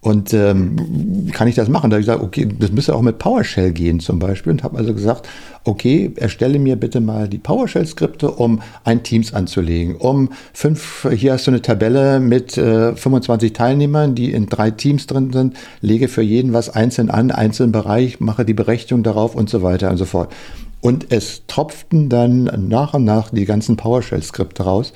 [0.00, 1.90] Und ähm, kann ich das machen?
[1.90, 4.52] Da habe ich gesagt, okay, das müsste auch mit PowerShell gehen zum Beispiel.
[4.52, 5.28] Und habe also gesagt,
[5.64, 9.96] okay, erstelle mir bitte mal die PowerShell-Skripte, um ein Teams anzulegen.
[9.96, 15.08] Um fünf, hier hast du eine Tabelle mit äh, 25 Teilnehmern, die in drei Teams
[15.08, 19.50] drin sind, lege für jeden was einzeln an, einzelnen Bereich, mache die Berechnung darauf und
[19.50, 20.32] so weiter und so fort.
[20.80, 24.92] Und es tropften dann nach und nach die ganzen PowerShell-Skripte raus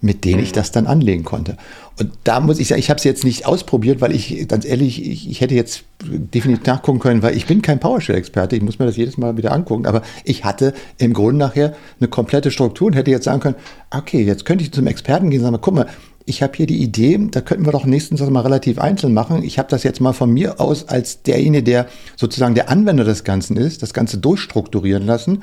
[0.00, 1.56] mit denen ich das dann anlegen konnte.
[1.98, 5.04] Und da muss ich sagen, ich habe es jetzt nicht ausprobiert, weil ich, ganz ehrlich,
[5.04, 8.86] ich, ich, hätte jetzt definitiv nachgucken können, weil ich bin kein PowerShell-Experte, ich muss mir
[8.86, 12.92] das jedes Mal wieder angucken, aber ich hatte im Grunde nachher eine komplette Struktur und
[12.92, 13.56] hätte jetzt sagen können,
[13.90, 15.86] okay, jetzt könnte ich zum Experten gehen und sagen, guck mal,
[16.24, 19.42] ich habe hier die Idee, da könnten wir doch nächstens mal relativ einzeln machen.
[19.42, 21.86] Ich habe das jetzt mal von mir aus als derjenige, der
[22.16, 25.42] sozusagen der Anwender des Ganzen ist, das Ganze durchstrukturieren lassen.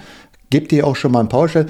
[0.51, 1.65] Gebt ihr auch schon mal ein PowerShell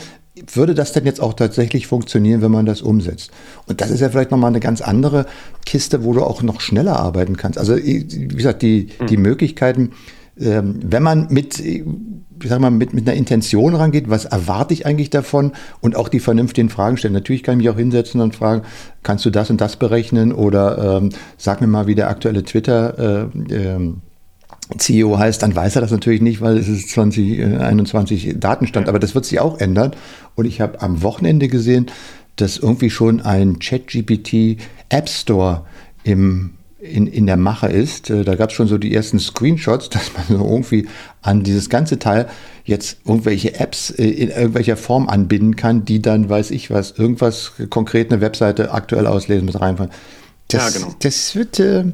[0.53, 3.31] würde das denn jetzt auch tatsächlich funktionieren, wenn man das umsetzt?
[3.67, 5.25] Und das ist ja vielleicht nochmal eine ganz andere
[5.65, 7.57] Kiste, wo du auch noch schneller arbeiten kannst.
[7.57, 9.07] Also, wie gesagt, die, mhm.
[9.07, 9.91] die Möglichkeiten,
[10.37, 11.83] ähm, wenn man mit, ich
[12.43, 16.19] sag mal, mit, mit einer Intention rangeht, was erwarte ich eigentlich davon und auch die
[16.19, 17.13] vernünftigen Fragen stellen.
[17.13, 18.63] Natürlich kann ich mich auch hinsetzen und fragen,
[19.03, 23.29] kannst du das und das berechnen oder ähm, sag mir mal, wie der aktuelle Twitter
[23.31, 24.01] äh, ähm,
[24.77, 29.13] CEO heißt, dann weiß er das natürlich nicht, weil es ist 2021 Datenstand, aber das
[29.13, 29.91] wird sich auch ändern.
[30.35, 31.87] Und ich habe am Wochenende gesehen,
[32.35, 34.57] dass irgendwie schon ein ChatGPT
[34.89, 35.65] App Store
[36.03, 38.09] im, in, in der Mache ist.
[38.09, 40.87] Äh, da gab es schon so die ersten Screenshots, dass man so irgendwie
[41.21, 42.27] an dieses ganze Teil
[42.63, 47.53] jetzt irgendwelche Apps äh, in irgendwelcher Form anbinden kann, die dann, weiß ich was, irgendwas
[47.69, 49.91] konkret eine Webseite aktuell auslesen mit reinfahren.
[50.47, 50.95] Das, ja, genau.
[50.99, 51.85] das, wird, äh,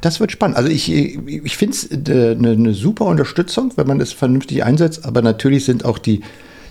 [0.00, 0.56] das wird spannend.
[0.56, 5.04] Also ich, ich finde es äh, eine, eine super Unterstützung, wenn man es vernünftig einsetzt,
[5.04, 6.22] aber natürlich sind auch die,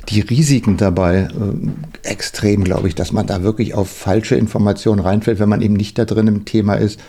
[0.09, 5.39] die Risiken dabei äh, extrem, glaube ich, dass man da wirklich auf falsche Informationen reinfällt,
[5.39, 6.99] wenn man eben nicht da drin im Thema ist.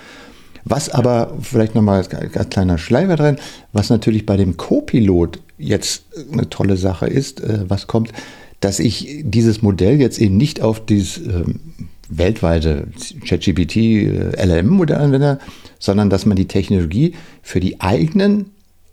[0.65, 3.37] Was aber, vielleicht nochmal als, als kleiner Schleifer drin,
[3.73, 8.13] was natürlich bei dem Co-Pilot jetzt eine tolle Sache ist, äh, was kommt,
[8.61, 11.61] dass ich dieses Modell jetzt eben nicht auf dieses ähm,
[12.11, 12.89] weltweite
[13.25, 15.39] ChatGPT äh, LLM-Modell anwende,
[15.79, 18.51] sondern dass man die Technologie für die eigenen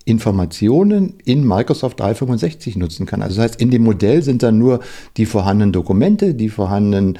[0.07, 3.21] Informationen in Microsoft 365 nutzen kann.
[3.21, 4.79] Also das heißt, in dem Modell sind dann nur
[5.17, 7.19] die vorhandenen Dokumente, die vorhandenen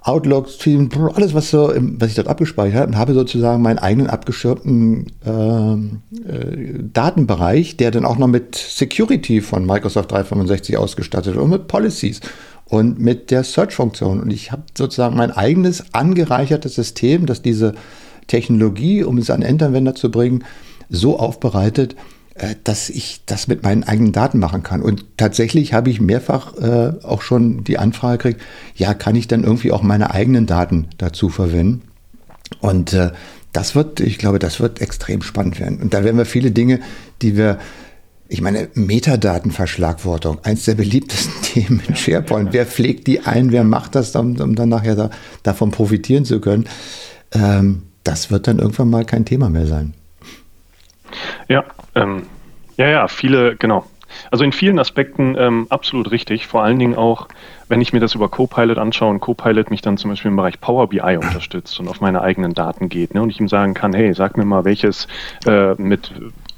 [0.00, 0.58] Outlooks,
[1.14, 5.72] alles, was, so, was ich dort abgespeichert habe, und habe sozusagen meinen eigenen abgeschirmten äh,
[5.74, 12.22] äh, Datenbereich, der dann auch noch mit Security von Microsoft 365 ausgestattet und mit Policies
[12.72, 14.22] und mit der Search-Funktion.
[14.22, 17.74] Und ich habe sozusagen mein eigenes angereichertes System, das diese
[18.28, 20.42] Technologie, um es an Endanwender zu bringen,
[20.88, 21.96] so aufbereitet,
[22.34, 24.80] äh, dass ich das mit meinen eigenen Daten machen kann.
[24.80, 28.40] Und tatsächlich habe ich mehrfach äh, auch schon die Anfrage gekriegt,
[28.74, 31.82] ja, kann ich dann irgendwie auch meine eigenen Daten dazu verwenden?
[32.60, 33.10] Und äh,
[33.52, 35.82] das wird, ich glaube, das wird extrem spannend werden.
[35.82, 36.80] Und da werden wir viele Dinge,
[37.20, 37.58] die wir
[38.32, 42.52] ich meine, Metadatenverschlagwortung, eins der beliebtesten Themen in SharePoint.
[42.52, 45.10] Wer pflegt die ein, wer macht das, um, um dann nachher da,
[45.42, 46.66] davon profitieren zu können?
[47.34, 49.92] Ähm, das wird dann irgendwann mal kein Thema mehr sein.
[51.48, 51.64] Ja,
[51.94, 52.22] ähm,
[52.78, 53.84] ja, ja, viele, genau.
[54.30, 56.46] Also in vielen Aspekten ähm, absolut richtig.
[56.46, 57.28] Vor allen Dingen auch,
[57.68, 60.58] wenn ich mir das über Copilot anschaue und Copilot mich dann zum Beispiel im Bereich
[60.58, 63.92] Power BI unterstützt und auf meine eigenen Daten geht ne, und ich ihm sagen kann,
[63.92, 65.06] hey, sag mir mal, welches
[65.46, 66.12] äh, mit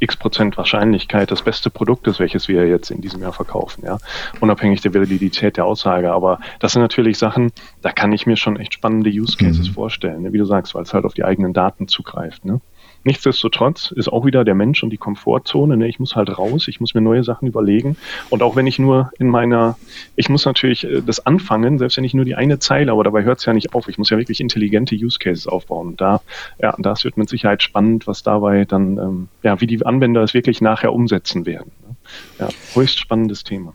[0.05, 3.99] x Prozent Wahrscheinlichkeit das beste Produkt ist, welches wir jetzt in diesem Jahr verkaufen, ja.
[4.41, 6.13] Unabhängig der Validität der Aussage.
[6.13, 7.53] Aber das sind natürlich Sachen,
[7.83, 9.73] da kann ich mir schon echt spannende Use Cases mhm.
[9.73, 10.33] vorstellen, ne?
[10.33, 12.45] wie du sagst, weil es halt auf die eigenen Daten zugreift.
[12.45, 12.61] Ne?
[13.05, 15.77] Nichtsdestotrotz ist auch wieder der Mensch und die Komfortzone.
[15.77, 15.89] Ne?
[15.89, 17.97] Ich muss halt raus, ich muss mir neue Sachen überlegen.
[18.31, 19.77] Und auch wenn ich nur in meiner,
[20.17, 23.25] ich muss natürlich äh, das anfangen, selbst wenn ich nur die eine Zeile, aber dabei
[23.25, 23.89] hört es ja nicht auf.
[23.89, 25.89] Ich muss ja wirklich intelligente Use Cases aufbauen.
[25.89, 26.23] Und da,
[26.61, 30.35] ja, das wird mit Sicherheit spannend, was dabei dann, ähm, ja, wie die Anwender es
[30.35, 31.73] wirklich nachher umsetzen werden.
[31.87, 31.97] Ne?
[32.39, 33.75] Ja, höchst spannendes Thema.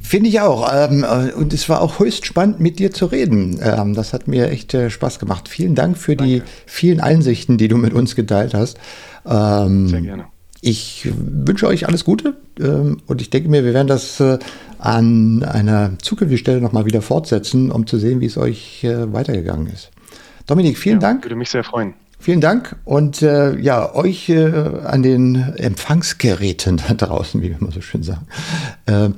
[0.00, 0.70] Finde ich auch.
[0.72, 3.58] Ähm, äh, und es war auch höchst spannend, mit dir zu reden.
[3.60, 5.48] Ähm, das hat mir echt äh, Spaß gemacht.
[5.48, 6.32] Vielen Dank für Danke.
[6.32, 8.78] die vielen Einsichten, die du mit uns geteilt hast.
[9.26, 10.26] Ähm, Sehr gerne.
[10.60, 14.38] Ich wünsche euch alles Gute und ich denke mir, wir werden das äh,
[14.78, 19.90] an einer zukünftigen Stelle nochmal wieder fortsetzen, um zu sehen, wie es euch weitergegangen ist.
[20.46, 21.24] Dominik, vielen ja, Dank.
[21.24, 21.94] Würde mich sehr freuen.
[22.18, 24.50] Vielen Dank und äh, ja, euch äh,
[24.84, 28.26] an den Empfangsgeräten da draußen, wie wir immer so schön sagen.
[28.86, 29.10] Äh,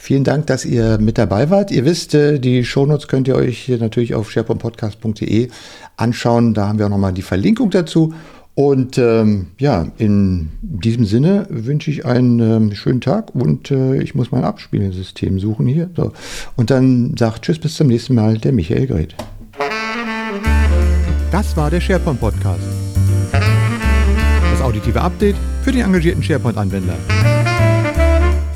[0.00, 1.70] vielen Dank, dass ihr mit dabei wart.
[1.70, 5.48] Ihr wisst, äh, die Shownotes könnt ihr euch natürlich auf sharepointpodcast.de
[5.96, 6.54] anschauen.
[6.54, 8.14] Da haben wir auch nochmal die Verlinkung dazu.
[8.54, 14.14] Und ähm, ja, in diesem Sinne wünsche ich einen ähm, schönen Tag und äh, ich
[14.14, 15.88] muss mein Abspielsystem suchen hier.
[15.96, 16.12] So.
[16.56, 19.14] Und dann sagt Tschüss, bis zum nächsten Mal, der Michael Gret.
[21.30, 22.60] Das war der SharePoint Podcast.
[23.32, 26.96] Das auditive Update für die engagierten SharePoint-Anwender.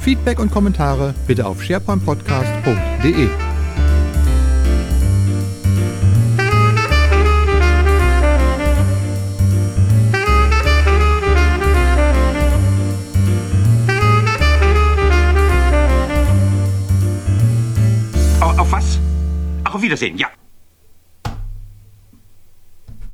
[0.04, 3.28] Feedback und Kommentare bitte auf sharepointpodcast.de.
[18.42, 18.98] Auf, was?
[19.64, 20.28] Auf Wiedersehen, ja.